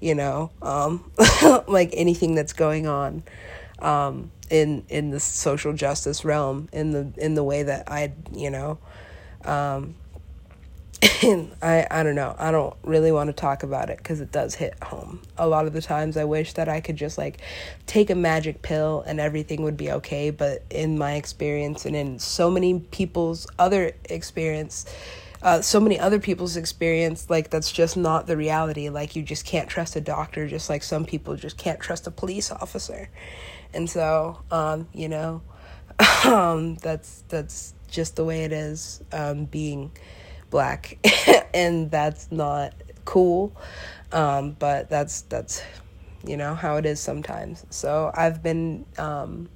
you 0.00 0.14
know 0.14 0.50
um 0.60 1.10
like 1.68 1.90
anything 1.94 2.34
that's 2.34 2.52
going 2.52 2.86
on 2.86 3.22
um 3.78 4.30
in 4.50 4.84
in 4.90 5.10
the 5.10 5.20
social 5.20 5.72
justice 5.72 6.24
realm 6.24 6.68
in 6.72 6.90
the 6.90 7.12
in 7.16 7.34
the 7.34 7.44
way 7.44 7.62
that 7.62 7.90
i 7.90 8.12
you 8.32 8.50
know 8.50 8.78
um 9.44 9.94
I 11.02 11.86
I 11.90 12.02
don't 12.02 12.14
know. 12.14 12.36
I 12.38 12.50
don't 12.52 12.74
really 12.84 13.10
want 13.10 13.28
to 13.28 13.32
talk 13.32 13.62
about 13.64 13.90
it 13.90 14.02
cuz 14.04 14.20
it 14.20 14.30
does 14.30 14.54
hit 14.54 14.74
home. 14.84 15.20
A 15.36 15.48
lot 15.48 15.66
of 15.66 15.72
the 15.72 15.82
times 15.82 16.16
I 16.16 16.24
wish 16.24 16.52
that 16.52 16.68
I 16.68 16.80
could 16.80 16.96
just 16.96 17.18
like 17.18 17.38
take 17.86 18.08
a 18.10 18.14
magic 18.14 18.62
pill 18.62 19.02
and 19.06 19.18
everything 19.18 19.62
would 19.62 19.76
be 19.76 19.90
okay, 19.90 20.30
but 20.30 20.62
in 20.70 20.98
my 20.98 21.14
experience 21.14 21.84
and 21.86 21.96
in 21.96 22.18
so 22.18 22.50
many 22.50 22.78
people's 22.78 23.46
other 23.58 23.92
experience 24.08 24.86
uh, 25.42 25.60
so 25.60 25.80
many 25.80 25.98
other 25.98 26.20
people's 26.20 26.56
experience 26.56 27.28
like 27.28 27.50
that's 27.50 27.72
just 27.72 27.96
not 27.96 28.28
the 28.28 28.36
reality 28.36 28.88
like 28.88 29.16
you 29.16 29.22
just 29.24 29.44
can't 29.44 29.68
trust 29.68 29.96
a 29.96 30.00
doctor 30.00 30.46
just 30.46 30.70
like 30.70 30.84
some 30.84 31.04
people 31.04 31.34
just 31.34 31.56
can't 31.58 31.80
trust 31.80 32.06
a 32.06 32.12
police 32.12 32.52
officer 32.52 33.08
and 33.74 33.90
so 33.90 34.40
um, 34.52 34.88
you 34.92 35.08
know 35.08 35.42
um, 36.24 36.76
that's 36.76 37.24
that's 37.28 37.74
just 37.90 38.14
the 38.14 38.24
way 38.24 38.44
it 38.44 38.52
is 38.52 39.02
um, 39.12 39.44
being 39.46 39.90
black 40.52 40.96
and 41.54 41.90
that's 41.90 42.30
not 42.30 42.74
cool. 43.04 43.52
Um, 44.12 44.52
but 44.52 44.88
that's 44.88 45.22
that's 45.22 45.62
you 46.24 46.36
know 46.36 46.54
how 46.54 46.76
it 46.76 46.86
is 46.86 47.00
sometimes. 47.00 47.66
So 47.70 48.12
i've 48.14 48.42
been 48.42 48.86
um, 48.98 49.48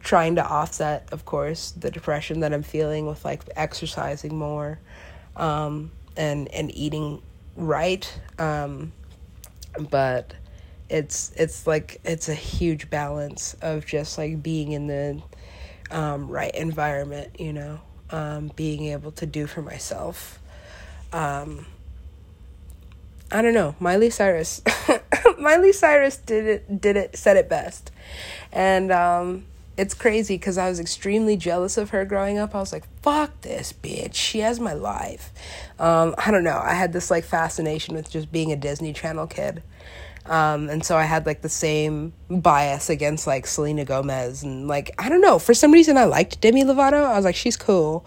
trying 0.00 0.36
to 0.36 0.46
offset 0.46 1.08
of 1.10 1.24
course 1.24 1.72
the 1.72 1.90
depression 1.90 2.38
that 2.40 2.52
i'm 2.54 2.62
feeling 2.62 3.04
with 3.06 3.24
like 3.24 3.42
exercising 3.56 4.38
more 4.38 4.78
um, 5.36 5.90
and 6.16 6.48
and 6.48 6.74
eating 6.76 7.22
right. 7.56 8.20
Um, 8.38 8.92
but 9.90 10.34
it's 10.88 11.32
it's 11.36 11.66
like 11.66 12.00
it's 12.04 12.28
a 12.28 12.34
huge 12.34 12.90
balance 12.90 13.54
of 13.60 13.86
just 13.86 14.18
like 14.18 14.42
being 14.42 14.72
in 14.72 14.86
the 14.86 15.22
um, 15.90 16.28
right 16.28 16.54
environment, 16.54 17.38
you 17.38 17.52
know, 17.52 17.80
um, 18.10 18.50
being 18.56 18.86
able 18.86 19.12
to 19.12 19.26
do 19.26 19.46
for 19.46 19.62
myself. 19.62 20.38
Um, 21.12 21.66
I 23.30 23.42
don't 23.42 23.54
know. 23.54 23.74
Miley 23.78 24.10
Cyrus, 24.10 24.62
Miley 25.38 25.72
Cyrus 25.72 26.16
did 26.16 26.46
it. 26.46 26.80
Did 26.80 26.96
it. 26.96 27.16
Said 27.16 27.36
it 27.36 27.48
best, 27.48 27.90
and 28.52 28.90
um, 28.90 29.44
it's 29.76 29.94
crazy 29.94 30.34
because 30.34 30.56
I 30.56 30.68
was 30.68 30.80
extremely 30.80 31.36
jealous 31.36 31.76
of 31.76 31.90
her 31.90 32.04
growing 32.04 32.38
up. 32.38 32.54
I 32.54 32.60
was 32.60 32.72
like, 32.72 32.84
"Fuck 33.02 33.42
this 33.42 33.72
bitch! 33.72 34.14
She 34.14 34.40
has 34.40 34.58
my 34.58 34.72
life." 34.72 35.30
Um, 35.78 36.14
I 36.18 36.30
don't 36.30 36.44
know. 36.44 36.60
I 36.62 36.72
had 36.72 36.92
this 36.94 37.10
like 37.10 37.24
fascination 37.24 37.94
with 37.94 38.10
just 38.10 38.32
being 38.32 38.50
a 38.50 38.56
Disney 38.56 38.94
Channel 38.94 39.26
kid, 39.26 39.62
um, 40.28 40.68
and 40.68 40.84
so 40.84 40.96
I 40.96 41.04
had 41.04 41.26
like 41.26 41.42
the 41.42 41.48
same 41.48 42.12
bias 42.30 42.90
against 42.90 43.26
like 43.26 43.46
Selena 43.46 43.84
Gomez. 43.84 44.42
And 44.42 44.68
like 44.68 44.94
I 44.98 45.08
don't 45.08 45.20
know 45.20 45.38
for 45.38 45.54
some 45.54 45.72
reason 45.72 45.96
I 45.96 46.04
liked 46.04 46.40
Demi 46.40 46.64
Lovato. 46.64 47.04
I 47.04 47.16
was 47.16 47.24
like 47.24 47.34
she's 47.34 47.56
cool, 47.56 48.04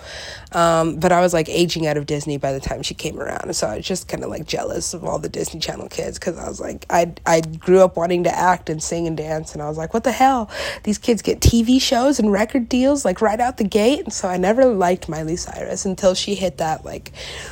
um, 0.52 1.00
but 1.00 1.12
I 1.12 1.22
was 1.22 1.34
like 1.34 1.50
aging 1.50 1.88
out 1.88 1.98
of 1.98 2.06
Disney 2.06 2.38
by 2.38 2.52
the 2.52 2.60
time 2.60 2.84
she 2.84 2.94
came 2.94 3.20
around, 3.20 3.46
and 3.46 3.56
so 3.56 3.68
I 3.68 3.78
was 3.78 3.86
just 3.86 4.08
kind 4.08 4.24
of 4.24 4.30
like 4.30 4.46
jealous 4.46 4.94
of 4.94 5.04
all 5.04 5.18
the 5.18 5.30
Disney 5.30 5.60
Channel 5.60 5.90
kids 5.90 6.20
because 6.20 6.38
I 6.38 6.48
was 6.48 6.60
like 6.60 6.86
I 6.90 7.14
I 7.26 7.42
grew 7.42 7.82
up 7.82 7.98
wanting 7.98 8.24
to 8.26 8.36
act 8.36 8.70
and 8.70 8.82
sing 8.82 9.08
and 9.08 9.18
dance, 9.18 9.54
and 9.54 9.62
I 9.62 9.68
was 9.68 9.78
like 9.78 9.94
what 9.94 10.04
the 10.04 10.12
hell? 10.12 10.50
These 10.84 11.00
kids 11.00 11.22
get 11.22 11.40
TV 11.40 11.82
shows 11.82 12.20
and 12.20 12.32
record 12.32 12.70
deals 12.70 13.04
like 13.04 13.22
right 13.22 13.40
out 13.40 13.58
the 13.58 13.64
gate, 13.64 14.02
and 14.02 14.14
so 14.14 14.28
I 14.28 14.38
never 14.38 14.66
liked 14.66 15.10
Miley 15.10 15.38
Cyrus 15.38 15.86
until 15.86 16.14
she 16.14 16.36
hit 16.36 16.58
that 16.58 16.86
like 16.86 17.12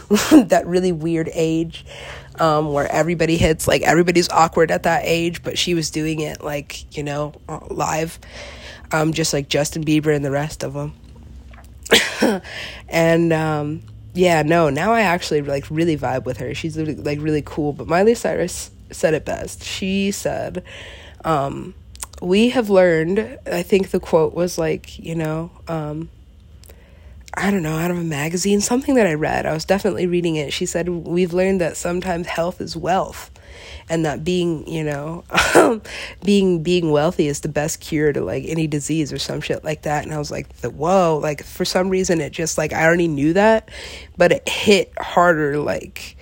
that 0.32 0.64
really 0.68 0.92
weird 0.92 1.30
age 1.34 1.86
um, 2.40 2.72
where 2.72 2.90
everybody 2.92 3.38
hits 3.38 3.68
like 3.68 3.82
everybody's 3.82 4.30
awkward 4.30 4.72
at 4.72 4.84
that 4.84 5.04
age, 5.06 5.44
but 5.44 5.58
she 5.58 5.74
was 5.74 5.92
doing 5.92 6.20
it 6.20 6.42
like 6.42 6.96
you 6.96 7.04
know 7.04 7.34
live, 7.70 8.20
um, 8.92 9.14
just 9.14 9.34
like 9.34 9.50
Justin 9.50 9.84
Bieber 9.84 10.16
and 10.16 10.24
the 10.24 10.32
rest 10.32 10.64
of 10.64 10.74
them. 10.74 10.94
and 12.90 13.34
um, 13.34 13.82
yeah, 14.14 14.42
no, 14.42 14.70
now 14.70 14.94
I 14.94 15.02
actually 15.02 15.42
like 15.42 15.70
really 15.70 15.98
vibe 15.98 16.26
with 16.26 16.38
her. 16.38 16.54
She's 16.54 16.78
like 16.78 17.20
really 17.22 17.44
cool. 17.46 17.74
But 17.74 17.88
Miley 17.88 18.16
Cyrus 18.16 18.72
said 18.92 19.14
it 19.14 19.26
best. 19.26 19.64
She 19.64 20.12
said, 20.12 20.64
um, 21.24 21.74
"We 22.22 22.50
have 22.50 22.70
learned." 22.70 23.40
I 23.46 23.64
think 23.64 23.92
the 23.92 24.00
quote 24.00 24.34
was 24.34 24.58
like, 24.58 24.98
you 25.00 25.16
know. 25.16 25.52
Um, 25.68 26.10
I 27.36 27.52
don't 27.52 27.64
know, 27.64 27.78
out 27.78 27.92
of 27.92 27.98
a 27.98 28.04
magazine, 28.04 28.60
something 28.60 28.96
that 28.96 29.06
I 29.06 29.14
read. 29.14 29.46
I 29.46 29.54
was 29.54 29.66
definitely 29.66 30.08
reading 30.08 30.36
it. 30.36 30.52
She 30.52 30.66
said, 30.66 30.90
We've 30.90 31.34
learned 31.34 31.62
that 31.62 31.78
sometimes 31.78 32.28
health 32.28 32.60
is 32.60 32.76
wealth 32.76 33.32
and 33.90 34.06
that 34.06 34.24
being, 34.24 34.68
you 34.68 34.84
know, 34.84 35.24
um, 35.56 35.82
being 36.24 36.64
being 36.64 36.92
wealthy 36.92 37.28
is 37.28 37.42
the 37.42 37.50
best 37.50 37.82
cure 37.82 38.14
to 38.14 38.22
like 38.22 38.46
any 38.46 38.68
disease 38.68 39.12
or 39.12 39.18
some 39.18 39.42
shit 39.42 39.64
like 39.64 39.84
that. 39.84 40.04
And 40.04 40.14
I 40.14 40.18
was 40.18 40.32
like, 40.32 40.50
"The 40.58 40.70
whoa, 40.70 41.20
like 41.22 41.44
for 41.44 41.66
some 41.66 41.90
reason 41.90 42.22
it 42.22 42.32
just 42.32 42.58
like 42.58 42.74
I 42.74 42.86
already 42.86 43.08
knew 43.08 43.34
that, 43.34 43.70
but 44.18 44.32
it 44.32 44.48
hit 44.48 44.94
harder 45.00 45.58
like 45.58 46.16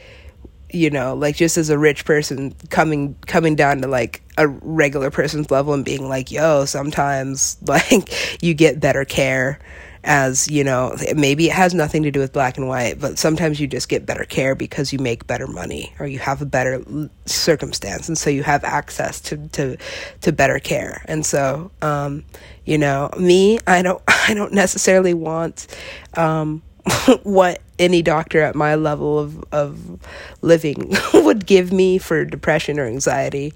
you 0.70 0.89
know 0.89 1.15
like 1.15 1.36
just 1.36 1.58
as 1.58 1.70
a 1.70 1.78
rich 1.78 2.04
person 2.04 2.54
coming 2.70 3.15
coming 3.26 3.56
down 3.56 3.82
to 3.82 3.88
like 3.88 4.22
a 4.38 4.48
regular 4.48 5.10
person's 5.10 5.50
level 5.50 5.74
and 5.74 5.86
being 5.86 6.10
like 6.10 6.30
yo 6.30 6.65
sometimes 6.65 7.58
like 7.65 8.43
you 8.43 8.54
get 8.54 8.78
better 8.78 9.06
care 9.06 9.60
as 10.08 10.50
you 10.50 10.63
know 10.63 10.96
maybe 11.15 11.48
it 11.48 11.54
has 11.54 11.74
nothing 11.74 12.02
to 12.02 12.12
do 12.12 12.20
with 12.20 12.32
black 12.32 12.58
and 12.58 12.67
white 12.67 12.98
but 13.00 13.20
sometimes 13.20 13.60
you 13.60 13.67
just 13.67 13.89
get 13.89 14.06
better 14.06 14.24
care 14.24 14.56
because 14.56 14.93
you 14.93 15.00
make 15.00 15.28
better 15.28 15.48
money 15.48 15.93
or 16.00 16.08
you 16.08 16.17
have 16.17 16.41
a 16.41 16.46
better 16.46 16.82
circumstance. 17.26 18.08
And 18.08 18.17
so 18.17 18.30
you 18.30 18.43
have 18.43 18.63
access 18.63 19.20
to 19.22 19.38
to 19.50 19.78
to 20.22 20.32
better 20.32 20.60
care. 20.60 21.04
And 21.06 21.26
so 21.26 21.72
um 21.82 22.24
you 22.65 22.78
know 22.78 23.10
me 23.17 23.60
i 23.65 23.82
don't 23.82 24.02
i 24.08 24.34
don't 24.34 24.54
necessarily 24.54 25.13
want 25.13 25.67
um 26.15 26.62
what 27.23 27.62
any 27.80 28.02
doctor 28.02 28.41
at 28.41 28.56
my 28.56 28.76
level 28.76 29.19
of, 29.19 29.43
of 29.52 30.00
living 30.41 30.93
would 31.13 31.45
give 31.45 31.71
me 31.71 31.97
for 31.97 32.26
depression 32.26 32.80
or 32.80 32.86
anxiety. 32.86 33.54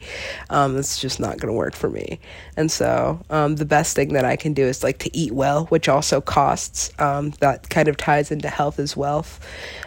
Um, 0.49 0.77
it's 0.77 0.99
just 0.99 1.19
not 1.19 1.39
going 1.39 1.51
to 1.51 1.57
work 1.57 1.73
for 1.73 1.89
me. 1.89 2.19
And 2.55 2.71
so 2.71 3.19
um, 3.29 3.55
the 3.55 3.65
best 3.65 3.95
thing 3.95 4.13
that 4.13 4.25
I 4.25 4.35
can 4.35 4.53
do 4.53 4.63
is 4.63 4.83
like 4.83 4.99
to 4.99 5.17
eat 5.17 5.31
well, 5.31 5.65
which 5.65 5.89
also 5.89 6.21
costs. 6.21 6.91
Um, 6.99 7.31
that 7.39 7.69
kind 7.69 7.87
of 7.87 7.97
ties 7.97 8.31
into 8.31 8.49
health 8.49 8.79
as 8.79 8.95
wealth, 8.95 9.39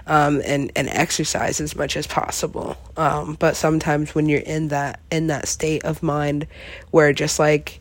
um, 0.07 0.42
and 0.44 0.72
and 0.74 0.88
exercise 0.88 1.61
as 1.61 1.76
much 1.76 1.96
as 1.96 2.07
possible. 2.07 2.76
Um, 2.96 3.35
but 3.38 3.57
sometimes 3.57 4.14
when 4.14 4.28
you're 4.28 4.40
in 4.40 4.68
that 4.68 5.00
in 5.11 5.28
that 5.28 5.48
state 5.48 5.85
of 5.85 6.02
mind 6.02 6.46
where 6.90 7.12
just 7.12 7.38
like, 7.38 7.80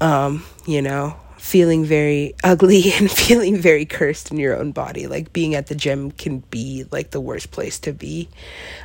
um, 0.00 0.44
you 0.66 0.82
know 0.82 1.16
feeling 1.48 1.82
very 1.82 2.34
ugly 2.44 2.92
and 2.98 3.10
feeling 3.10 3.56
very 3.56 3.86
cursed 3.86 4.30
in 4.30 4.36
your 4.36 4.56
own 4.56 4.70
body. 4.70 5.06
Like 5.06 5.32
being 5.32 5.54
at 5.54 5.68
the 5.68 5.74
gym 5.74 6.10
can 6.10 6.40
be 6.50 6.84
like 6.92 7.10
the 7.10 7.20
worst 7.20 7.50
place 7.50 7.78
to 7.80 7.92
be. 7.92 8.28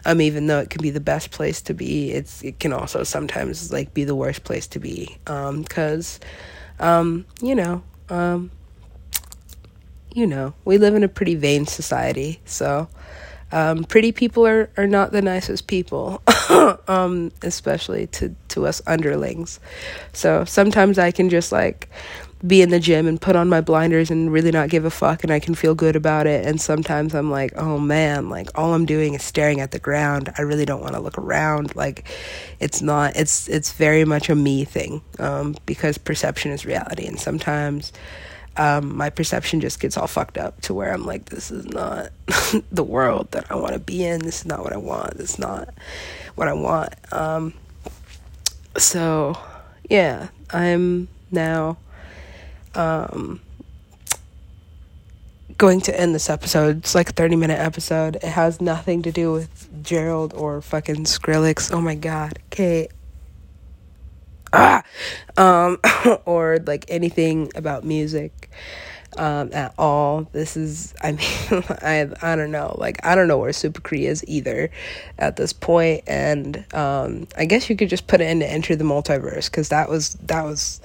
Um, 0.06 0.22
even 0.22 0.48
though 0.48 0.60
it 0.60 0.70
can 0.70 0.82
be 0.82 0.90
the 0.90 1.02
best 1.02 1.32
place 1.32 1.62
to 1.64 1.74
be, 1.74 2.12
it's 2.12 2.42
it 2.42 2.60
can 2.60 2.72
also 2.72 3.04
sometimes 3.04 3.72
like 3.72 3.94
be 3.94 4.06
the 4.06 4.16
worst 4.16 4.46
place 4.46 4.66
to 4.68 4.80
be. 4.80 5.18
Um, 5.28 5.66
cause, 5.66 6.22
um, 6.80 7.26
you 7.42 7.54
know, 7.54 7.84
um, 8.10 8.50
you 10.14 10.26
know, 10.26 10.54
we 10.64 10.78
live 10.78 10.96
in 10.96 11.04
a 11.04 11.10
pretty 11.10 11.36
vain 11.36 11.66
society, 11.66 12.40
so. 12.46 12.88
Um, 13.52 13.84
pretty 13.84 14.12
people 14.12 14.48
are, 14.48 14.72
are 14.78 14.88
not 14.88 15.12
the 15.12 15.22
nicest 15.22 15.68
people, 15.68 16.24
um, 16.88 17.32
especially 17.44 18.08
to, 18.08 18.36
to 18.48 18.66
us 18.66 18.82
underlings. 18.88 19.60
So 20.12 20.44
sometimes 20.44 20.98
I 20.98 21.12
can 21.12 21.30
just 21.30 21.52
like 21.52 21.88
be 22.46 22.62
in 22.62 22.70
the 22.70 22.80
gym 22.80 23.08
and 23.08 23.22
put 23.22 23.36
on 23.36 23.48
my 23.48 23.62
blinders 23.62 24.12
and 24.12 24.32
really 24.32 24.52
not 24.52 24.70
give 24.70 24.84
a 24.84 24.90
fuck 24.90 25.24
and 25.24 25.32
I 25.32 25.40
can 25.40 25.56
feel 25.56 25.76
good 25.76 25.96
about 25.96 26.28
it. 26.28 26.46
And 26.46 26.60
sometimes 26.60 27.16
I'm 27.16 27.32
like, 27.32 27.54
oh 27.56 27.80
man, 27.80 28.30
like 28.30 28.50
all 28.56 28.74
I'm 28.74 28.86
doing 28.86 29.14
is 29.14 29.24
staring 29.24 29.62
at 29.62 29.72
the 29.72 29.80
ground. 29.80 30.34
I 30.38 30.42
really 30.42 30.66
don't 30.66 30.82
want 30.82 30.94
to 30.94 31.00
look 31.00 31.18
around. 31.18 31.76
Like 31.76 32.06
it's 32.60 32.82
not, 32.82 33.16
it's, 33.16 33.48
it's 33.48 33.72
very 33.72 34.04
much 34.04 34.30
a 34.30 34.36
me 34.36 34.66
thing 34.66 35.02
um, 35.20 35.56
because 35.66 35.98
perception 35.98 36.52
is 36.52 36.66
reality. 36.66 37.06
And 37.06 37.18
sometimes 37.18 37.94
um, 38.58 38.96
my 38.96 39.10
perception 39.10 39.62
just 39.62 39.80
gets 39.80 39.96
all 39.96 40.08
fucked 40.08 40.38
up 40.38 40.60
to 40.62 40.74
where 40.74 40.94
I'm 40.94 41.06
like, 41.06 41.26
this 41.26 41.50
is 41.50 41.66
not 41.66 42.10
the 42.72 42.84
world 42.84 43.32
that 43.32 43.50
I 43.50 43.56
want 43.56 43.74
to 43.74 43.80
be 43.80 44.04
in. 44.04 44.22
This 44.22 44.42
is 44.42 44.46
not 44.46 44.60
what 44.60 44.74
I 44.74 44.78
want. 44.78 45.18
This 45.18 45.32
is 45.32 45.40
not 45.40 45.70
what 46.36 46.50
I 46.50 46.54
want. 46.54 46.94
Um, 47.14 47.54
so 48.78 49.38
yeah, 49.90 50.28
I'm 50.52 51.08
now 51.32 51.78
um, 52.76 53.42
going 55.58 55.82
to 55.82 56.00
end 56.00 56.14
this 56.14 56.30
episode. 56.30 56.78
It's 56.80 56.96
like 56.96 57.10
a 57.10 57.14
30 57.14 57.36
minute 57.36 57.60
episode. 57.60 58.16
It 58.18 58.24
has 58.24 58.62
nothing 58.62 59.02
to 59.04 59.12
do 59.12 59.32
with 59.32 59.84
Gerald 59.84 60.34
or 60.34 60.62
fucking 60.62 61.06
Skrillex. 61.06 61.74
Oh 61.74 61.82
my 61.82 61.96
god. 61.96 62.40
Okay. 62.52 62.88
Ah! 64.52 64.84
Um, 65.38 65.80
or 66.26 66.60
like 66.66 66.86
anything 66.88 67.52
about 67.56 67.84
music. 67.84 68.50
Um, 69.18 69.52
at 69.54 69.74
all. 69.78 70.28
This 70.32 70.58
is, 70.58 70.94
I 71.02 71.12
mean, 71.14 71.20
I 71.82 72.10
I 72.22 72.36
don't 72.36 72.52
know, 72.52 72.76
like 72.78 73.06
I 73.06 73.16
don't 73.16 73.28
know 73.28 73.38
where 73.38 73.52
Supacree 73.52 74.08
is 74.08 74.24
either 74.28 74.70
at 75.20 75.36
this 75.36 75.54
point. 75.54 76.04
and 76.08 76.66
um, 76.74 77.28
I 77.38 77.46
guess 77.46 77.70
you 77.70 77.76
could 77.76 77.90
just 77.90 78.08
put 78.08 78.22
it 78.22 78.30
into 78.30 78.50
Enter 78.50 78.76
the 78.76 78.84
Multiverse 78.84 79.50
because 79.50 79.70
that 79.70 79.90
was 79.90 80.16
that 80.24 80.44
was 80.44 80.82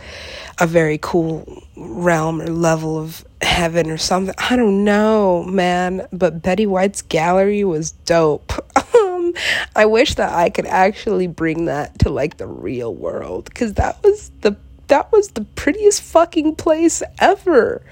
a 0.60 0.66
very 0.66 0.98
cool 0.98 1.62
realm 1.76 2.40
or 2.40 2.48
level 2.48 2.98
of 2.98 3.24
heaven 3.42 3.90
or 3.90 3.98
something. 3.98 4.34
I 4.38 4.56
don't 4.56 4.84
know, 4.84 5.44
man, 5.44 6.06
but 6.12 6.42
Betty 6.42 6.66
White's 6.66 7.02
gallery 7.02 7.64
was 7.64 7.92
dope. 7.92 8.52
Um, 9.18 9.34
I 9.76 9.84
wish 9.84 10.14
that 10.14 10.32
I 10.32 10.48
could 10.48 10.64
actually 10.66 11.26
bring 11.26 11.66
that 11.66 11.98
to 12.00 12.08
like 12.08 12.38
the 12.38 12.46
real 12.46 12.94
world 12.94 13.44
because 13.44 13.74
that 13.74 14.02
was 14.02 14.30
the 14.40 14.56
that 14.88 15.10
was 15.12 15.28
the 15.28 15.44
prettiest 15.44 16.02
fucking 16.02 16.56
place 16.56 17.02
ever. 17.18 17.82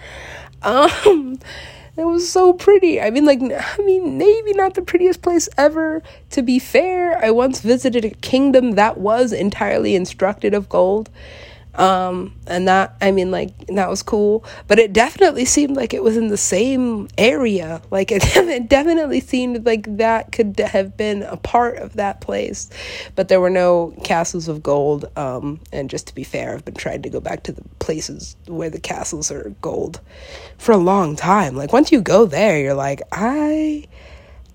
Um, 0.63 1.39
it 1.97 2.05
was 2.05 2.31
so 2.31 2.53
pretty. 2.53 3.01
I 3.01 3.11
mean, 3.11 3.25
like, 3.25 3.41
I 3.41 3.83
mean, 3.83 4.19
maybe 4.19 4.53
not 4.53 4.75
the 4.75 4.83
prettiest 4.83 5.23
place 5.23 5.49
ever. 5.57 6.03
To 6.31 6.43
be 6.43 6.59
fair, 6.59 7.23
I 7.25 7.31
once 7.31 7.61
visited 7.61 8.05
a 8.05 8.11
kingdom 8.11 8.73
that 8.73 8.99
was 8.99 9.33
entirely 9.33 9.95
instructed 9.95 10.53
of 10.53 10.69
gold. 10.69 11.09
Um, 11.77 12.35
and 12.47 12.67
that, 12.69 12.97
I 13.01 13.11
mean, 13.11 13.31
like, 13.31 13.67
that 13.69 13.89
was 13.89 14.03
cool. 14.03 14.45
But 14.67 14.79
it 14.79 14.93
definitely 14.93 15.45
seemed 15.45 15.77
like 15.77 15.93
it 15.93 16.03
was 16.03 16.17
in 16.17 16.29
the 16.29 16.37
same 16.37 17.09
area. 17.19 17.83
Like, 17.91 18.11
it, 18.11 18.23
it 18.37 18.69
definitely 18.69 19.21
seemed 19.21 19.65
like 19.67 19.97
that 19.99 20.33
could 20.33 20.59
have 20.59 20.97
been 20.97 21.23
a 21.23 21.37
part 21.37 21.77
of 21.79 21.95
that 21.95 22.21
place. 22.21 22.71
But 23.15 23.29
there 23.29 23.41
were 23.41 23.51
no 23.51 23.95
castles 24.05 24.49
of 24.49 24.63
gold. 24.63 25.11
Um, 25.17 25.61
and 25.73 25.91
just 25.91 26.07
to 26.09 26.15
be 26.15 26.25
fair, 26.25 26.55
I've 26.55 26.65
been 26.65 26.75
trying 26.75 27.03
to 27.03 27.11
go 27.11 27.21
back 27.21 27.43
to 27.45 27.53
the 27.53 27.63
places 27.79 28.37
where 28.47 28.71
the 28.71 28.81
castles 28.81 29.31
are 29.31 29.55
gold 29.61 30.01
for 30.59 30.73
a 30.73 30.79
long 30.79 31.17
time. 31.17 31.57
Like, 31.57 31.73
once 31.73 31.93
you 31.93 32.01
go 32.01 32.27
there, 32.27 32.59
you're 32.59 32.75
like, 32.75 33.03
I 33.13 33.87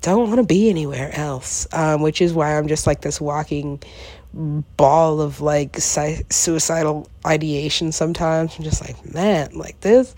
don't 0.01 0.27
want 0.27 0.37
to 0.37 0.45
be 0.45 0.69
anywhere 0.69 1.11
else. 1.13 1.67
Um, 1.71 2.01
which 2.01 2.21
is 2.21 2.33
why 2.33 2.57
I'm 2.57 2.67
just 2.67 2.87
like 2.87 3.01
this 3.01 3.21
walking 3.21 3.81
ball 4.33 5.19
of 5.19 5.41
like 5.41 5.77
si- 5.77 6.23
suicidal 6.29 7.07
ideation 7.25 7.91
sometimes. 7.91 8.57
I'm 8.57 8.63
just 8.63 8.81
like 8.81 9.13
man 9.13 9.51
like 9.53 9.79
this 9.81 10.15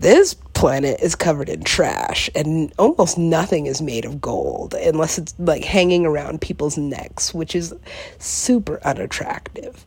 this 0.00 0.34
planet 0.34 1.00
is 1.00 1.14
covered 1.14 1.48
in 1.48 1.62
trash 1.62 2.30
and 2.34 2.72
almost 2.78 3.18
nothing 3.18 3.66
is 3.66 3.82
made 3.82 4.04
of 4.04 4.20
gold 4.20 4.74
unless 4.74 5.18
it's 5.18 5.34
like 5.38 5.64
hanging 5.64 6.06
around 6.06 6.40
people's 6.40 6.78
necks 6.78 7.34
which 7.34 7.54
is 7.54 7.74
super 8.18 8.80
unattractive. 8.84 9.84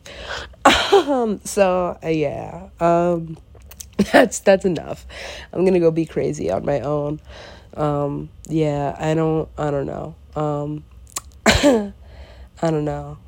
Um 0.92 1.40
so 1.44 1.98
uh, 2.04 2.08
yeah 2.08 2.68
um 2.78 3.36
that's 4.12 4.38
that's 4.40 4.64
enough. 4.64 5.06
I'm 5.52 5.64
gonna 5.64 5.80
go 5.80 5.90
be 5.90 6.06
crazy 6.06 6.50
on 6.52 6.64
my 6.64 6.80
own. 6.80 7.20
Um 7.74 8.30
yeah 8.48 8.96
i 8.98 9.12
don't 9.14 9.48
i 9.58 9.70
don't 9.72 9.86
know. 9.86 10.14
Um 10.36 10.84
i 11.46 12.70
don't 12.70 12.84
know 12.84 13.18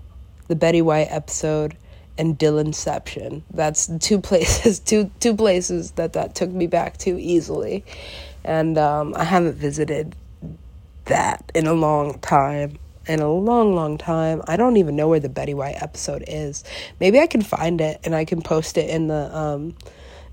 the 0.48 0.56
Betty 0.56 0.82
White 0.82 1.08
episode, 1.10 1.76
and 2.18 2.36
Dylanception. 2.36 3.42
That's 3.50 3.90
two 4.00 4.20
places, 4.20 4.80
two 4.80 5.10
two 5.20 5.34
places 5.34 5.92
that 5.92 6.12
that 6.14 6.34
took 6.34 6.50
me 6.50 6.66
back 6.66 6.98
to 6.98 7.18
easily, 7.18 7.84
and 8.44 8.76
um, 8.76 9.14
I 9.16 9.24
haven't 9.24 9.54
visited 9.54 10.14
that 11.06 11.50
in 11.54 11.66
a 11.66 11.72
long 11.72 12.18
time. 12.18 12.78
In 13.06 13.20
a 13.20 13.32
long, 13.32 13.74
long 13.74 13.96
time. 13.96 14.42
I 14.46 14.58
don't 14.58 14.76
even 14.76 14.94
know 14.94 15.08
where 15.08 15.18
the 15.18 15.30
Betty 15.30 15.54
White 15.54 15.82
episode 15.82 16.24
is. 16.28 16.62
Maybe 17.00 17.18
I 17.18 17.26
can 17.26 17.40
find 17.40 17.80
it 17.80 17.98
and 18.04 18.14
I 18.14 18.26
can 18.26 18.42
post 18.42 18.76
it 18.76 18.90
in 18.90 19.08
the 19.08 19.34
um, 19.34 19.74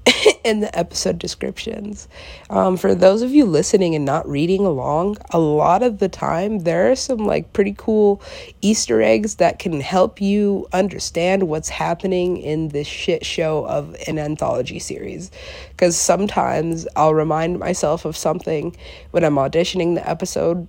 in 0.44 0.60
the 0.60 0.78
episode 0.78 1.18
descriptions. 1.20 2.08
Um, 2.50 2.78
for 2.78 2.94
those 2.94 3.22
of 3.22 3.32
you 3.32 3.46
listening 3.46 3.96
and 3.96 4.06
not 4.06 4.28
reading 4.28 4.66
along, 4.66 5.18
a 5.32 5.40
lot 5.40 5.84
of 5.84 6.00
the 6.00 6.10
time 6.10 6.60
there 6.60 6.92
are 6.92 6.96
some 6.96 7.20
like 7.20 7.54
pretty 7.54 7.74
cool 7.78 8.22
Easter 8.62 9.02
eggs 9.02 9.36
that 9.36 9.60
can 9.60 9.82
help 9.82 10.22
you 10.22 10.68
understand 10.74 11.44
what's 11.44 11.70
happening 11.70 12.38
in 12.38 12.70
this 12.70 12.88
shit 12.88 13.26
show 13.26 13.66
of 13.68 13.96
an 14.08 14.20
anthology 14.20 14.80
series. 14.80 15.32
Because 15.72 15.98
sometimes 15.98 16.88
I'll 16.96 17.16
remind 17.16 17.60
myself 17.60 18.06
of 18.06 18.16
something 18.16 18.76
when 19.12 19.24
I'm 19.24 19.36
auditioning 19.36 19.96
the 19.96 20.08
episode 20.08 20.68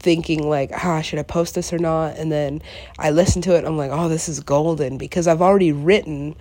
thinking 0.00 0.48
like 0.48 0.72
ah 0.84 1.00
should 1.00 1.20
i 1.20 1.22
post 1.22 1.54
this 1.54 1.72
or 1.72 1.78
not 1.78 2.16
and 2.16 2.32
then 2.32 2.60
i 2.98 3.10
listen 3.10 3.40
to 3.40 3.56
it 3.56 3.64
i'm 3.64 3.76
like 3.76 3.92
oh 3.92 4.08
this 4.08 4.28
is 4.28 4.40
golden 4.40 4.98
because 4.98 5.28
i've 5.28 5.40
already 5.40 5.70
written 5.70 6.34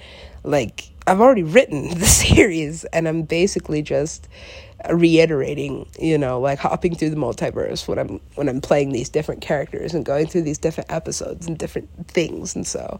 like 0.44 0.90
I've 1.08 1.22
already 1.22 1.44
written 1.44 1.90
the 2.00 2.06
series 2.06 2.84
and 2.86 3.08
I'm 3.08 3.24
basically 3.24 3.82
just 3.82 4.28
reiterating, 4.92 5.90
you 6.00 6.18
know, 6.18 6.40
like 6.40 6.60
hopping 6.60 6.96
through 6.96 7.10
the 7.10 7.16
multiverse 7.16 7.88
when 7.88 7.98
I'm 7.98 8.20
when 8.36 8.48
I'm 8.48 8.62
playing 8.62 8.92
these 8.92 9.10
different 9.10 9.42
characters 9.42 9.94
and 9.94 10.06
going 10.06 10.28
through 10.28 10.44
these 10.44 10.60
different 10.60 10.92
episodes 10.92 11.48
and 11.48 11.58
different 11.58 11.90
things. 12.08 12.56
And 12.56 12.68
so 12.68 13.00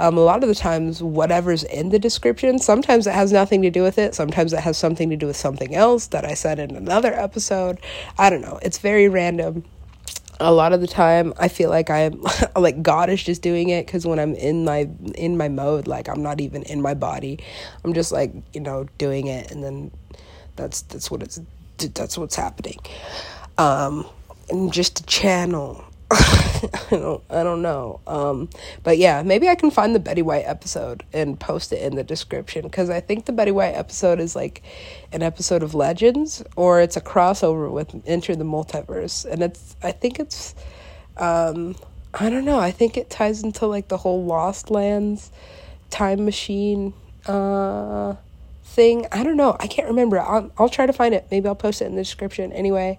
um, 0.00 0.16
a 0.16 0.20
lot 0.20 0.42
of 0.42 0.48
the 0.48 0.54
times 0.54 1.02
whatever's 1.02 1.62
in 1.62 1.90
the 1.90 1.98
description, 1.98 2.58
sometimes 2.58 3.06
it 3.06 3.14
has 3.14 3.32
nothing 3.32 3.62
to 3.62 3.70
do 3.70 3.82
with 3.82 3.98
it, 3.98 4.14
sometimes 4.14 4.52
it 4.52 4.60
has 4.60 4.76
something 4.76 5.10
to 5.10 5.16
do 5.16 5.26
with 5.26 5.36
something 5.36 5.74
else 5.74 6.08
that 6.08 6.24
I 6.24 6.34
said 6.34 6.58
in 6.58 6.74
another 6.74 7.12
episode. 7.12 7.78
I 8.18 8.28
don't 8.28 8.42
know. 8.42 8.58
It's 8.62 8.78
very 8.78 9.08
random 9.08 9.64
a 10.40 10.52
lot 10.52 10.72
of 10.72 10.80
the 10.80 10.86
time 10.86 11.32
i 11.38 11.46
feel 11.46 11.70
like 11.70 11.90
i'm 11.90 12.20
like 12.56 12.82
god 12.82 13.10
is 13.10 13.22
just 13.22 13.42
doing 13.42 13.68
it 13.68 13.86
because 13.86 14.06
when 14.06 14.18
i'm 14.18 14.34
in 14.34 14.64
my 14.64 14.88
in 15.14 15.36
my 15.36 15.48
mode 15.48 15.86
like 15.86 16.08
i'm 16.08 16.22
not 16.22 16.40
even 16.40 16.62
in 16.64 16.80
my 16.82 16.94
body. 16.94 17.38
I'm 17.84 17.92
just 17.92 18.12
like 18.12 18.32
you 18.52 18.60
know 18.60 18.86
doing 18.98 19.26
it 19.26 19.50
and 19.50 19.62
then 19.62 19.90
that's 20.56 20.82
that's 20.82 21.10
what 21.10 21.22
it's 21.22 21.40
that's 21.94 22.16
what's 22.16 22.36
happening. 22.36 22.78
Um 23.58 24.06
and 24.50 24.72
just 24.72 24.96
to 24.96 25.02
channel 25.04 25.84
I 26.90 26.96
don't 26.96 27.24
I 27.30 27.42
don't 27.42 27.62
know. 27.62 28.00
Um, 28.06 28.48
but 28.82 28.98
yeah, 28.98 29.22
maybe 29.22 29.48
I 29.48 29.54
can 29.54 29.70
find 29.70 29.94
the 29.94 30.00
Betty 30.00 30.22
White 30.22 30.44
episode 30.46 31.04
and 31.12 31.38
post 31.38 31.72
it 31.72 31.82
in 31.82 31.96
the 31.96 32.04
description 32.04 32.62
because 32.62 32.90
I 32.90 33.00
think 33.00 33.26
the 33.26 33.32
Betty 33.32 33.50
White 33.50 33.74
episode 33.74 34.20
is 34.20 34.36
like 34.36 34.62
an 35.12 35.22
episode 35.22 35.62
of 35.62 35.74
Legends 35.74 36.42
or 36.56 36.80
it's 36.80 36.96
a 36.96 37.00
crossover 37.00 37.70
with 37.70 37.94
Enter 38.06 38.36
the 38.36 38.44
Multiverse, 38.44 39.24
and 39.24 39.42
it's 39.42 39.76
I 39.82 39.92
think 39.92 40.20
it's 40.20 40.54
um, 41.16 41.76
I 42.14 42.30
don't 42.30 42.44
know. 42.44 42.58
I 42.58 42.70
think 42.70 42.96
it 42.96 43.10
ties 43.10 43.42
into 43.42 43.66
like 43.66 43.88
the 43.88 43.96
whole 43.96 44.24
Lost 44.24 44.70
Lands 44.70 45.30
time 45.90 46.24
machine. 46.24 46.94
Uh, 47.26 48.16
thing. 48.64 49.06
I 49.12 49.22
don't 49.22 49.36
know. 49.36 49.56
I 49.60 49.66
can't 49.66 49.88
remember. 49.88 50.18
I'll, 50.18 50.50
I'll 50.58 50.68
try 50.68 50.86
to 50.86 50.92
find 50.92 51.14
it. 51.14 51.26
Maybe 51.30 51.46
I'll 51.48 51.54
post 51.54 51.82
it 51.82 51.86
in 51.86 51.94
the 51.94 52.02
description. 52.02 52.52
Anyway, 52.52 52.98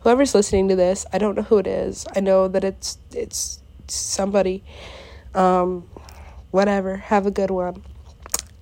whoever's 0.00 0.34
listening 0.34 0.68
to 0.68 0.76
this, 0.76 1.06
I 1.12 1.18
don't 1.18 1.36
know 1.36 1.42
who 1.42 1.58
it 1.58 1.66
is. 1.66 2.06
I 2.14 2.20
know 2.20 2.48
that 2.48 2.64
it's 2.64 2.98
it's 3.12 3.60
somebody. 3.86 4.64
Um, 5.34 5.88
whatever. 6.50 6.96
Have 6.96 7.26
a 7.26 7.30
good 7.30 7.50
one. 7.50 7.82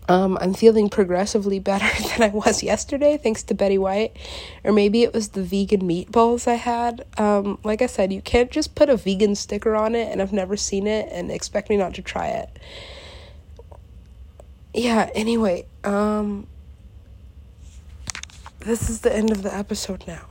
Um, 0.09 0.39
I'm 0.41 0.55
feeling 0.55 0.89
progressively 0.89 1.61
better 1.61 1.87
than 2.09 2.23
I 2.23 2.35
was 2.35 2.65
yesterday, 2.65 3.17
thanks 3.17 3.45
to 3.45 3.55
Betty 3.55 3.79
White. 3.79 4.17
Or 4.65 4.73
maybe 4.73 5.05
it 5.05 5.15
was 5.15 5.31
the 5.31 5.43
vegan 5.43 5.83
meatballs 5.83 6.49
I 6.49 6.55
had. 6.55 7.07
Um, 7.17 7.59
like 7.63 7.81
I 7.81 7.87
said, 7.87 8.13
you 8.13 8.21
can't 8.21 8.51
just 8.51 8.75
put 8.75 8.89
a 8.91 8.97
vegan 8.97 9.37
sticker 9.37 9.77
on 9.77 9.95
it, 9.95 10.11
and 10.11 10.21
I've 10.21 10.33
never 10.33 10.57
seen 10.57 10.89
it, 10.89 11.09
and 11.13 11.31
expect 11.31 11.71
me 11.71 11.77
not 11.77 11.95
to 11.95 12.03
try 12.03 12.27
it 12.29 12.59
yeah, 14.75 15.11
anyway, 15.15 15.67
um 15.85 16.47
this 18.61 18.91
is 18.91 19.01
the 19.01 19.15
end 19.15 19.31
of 19.31 19.43
the 19.43 19.55
episode 19.55 20.05
now. 20.07 20.30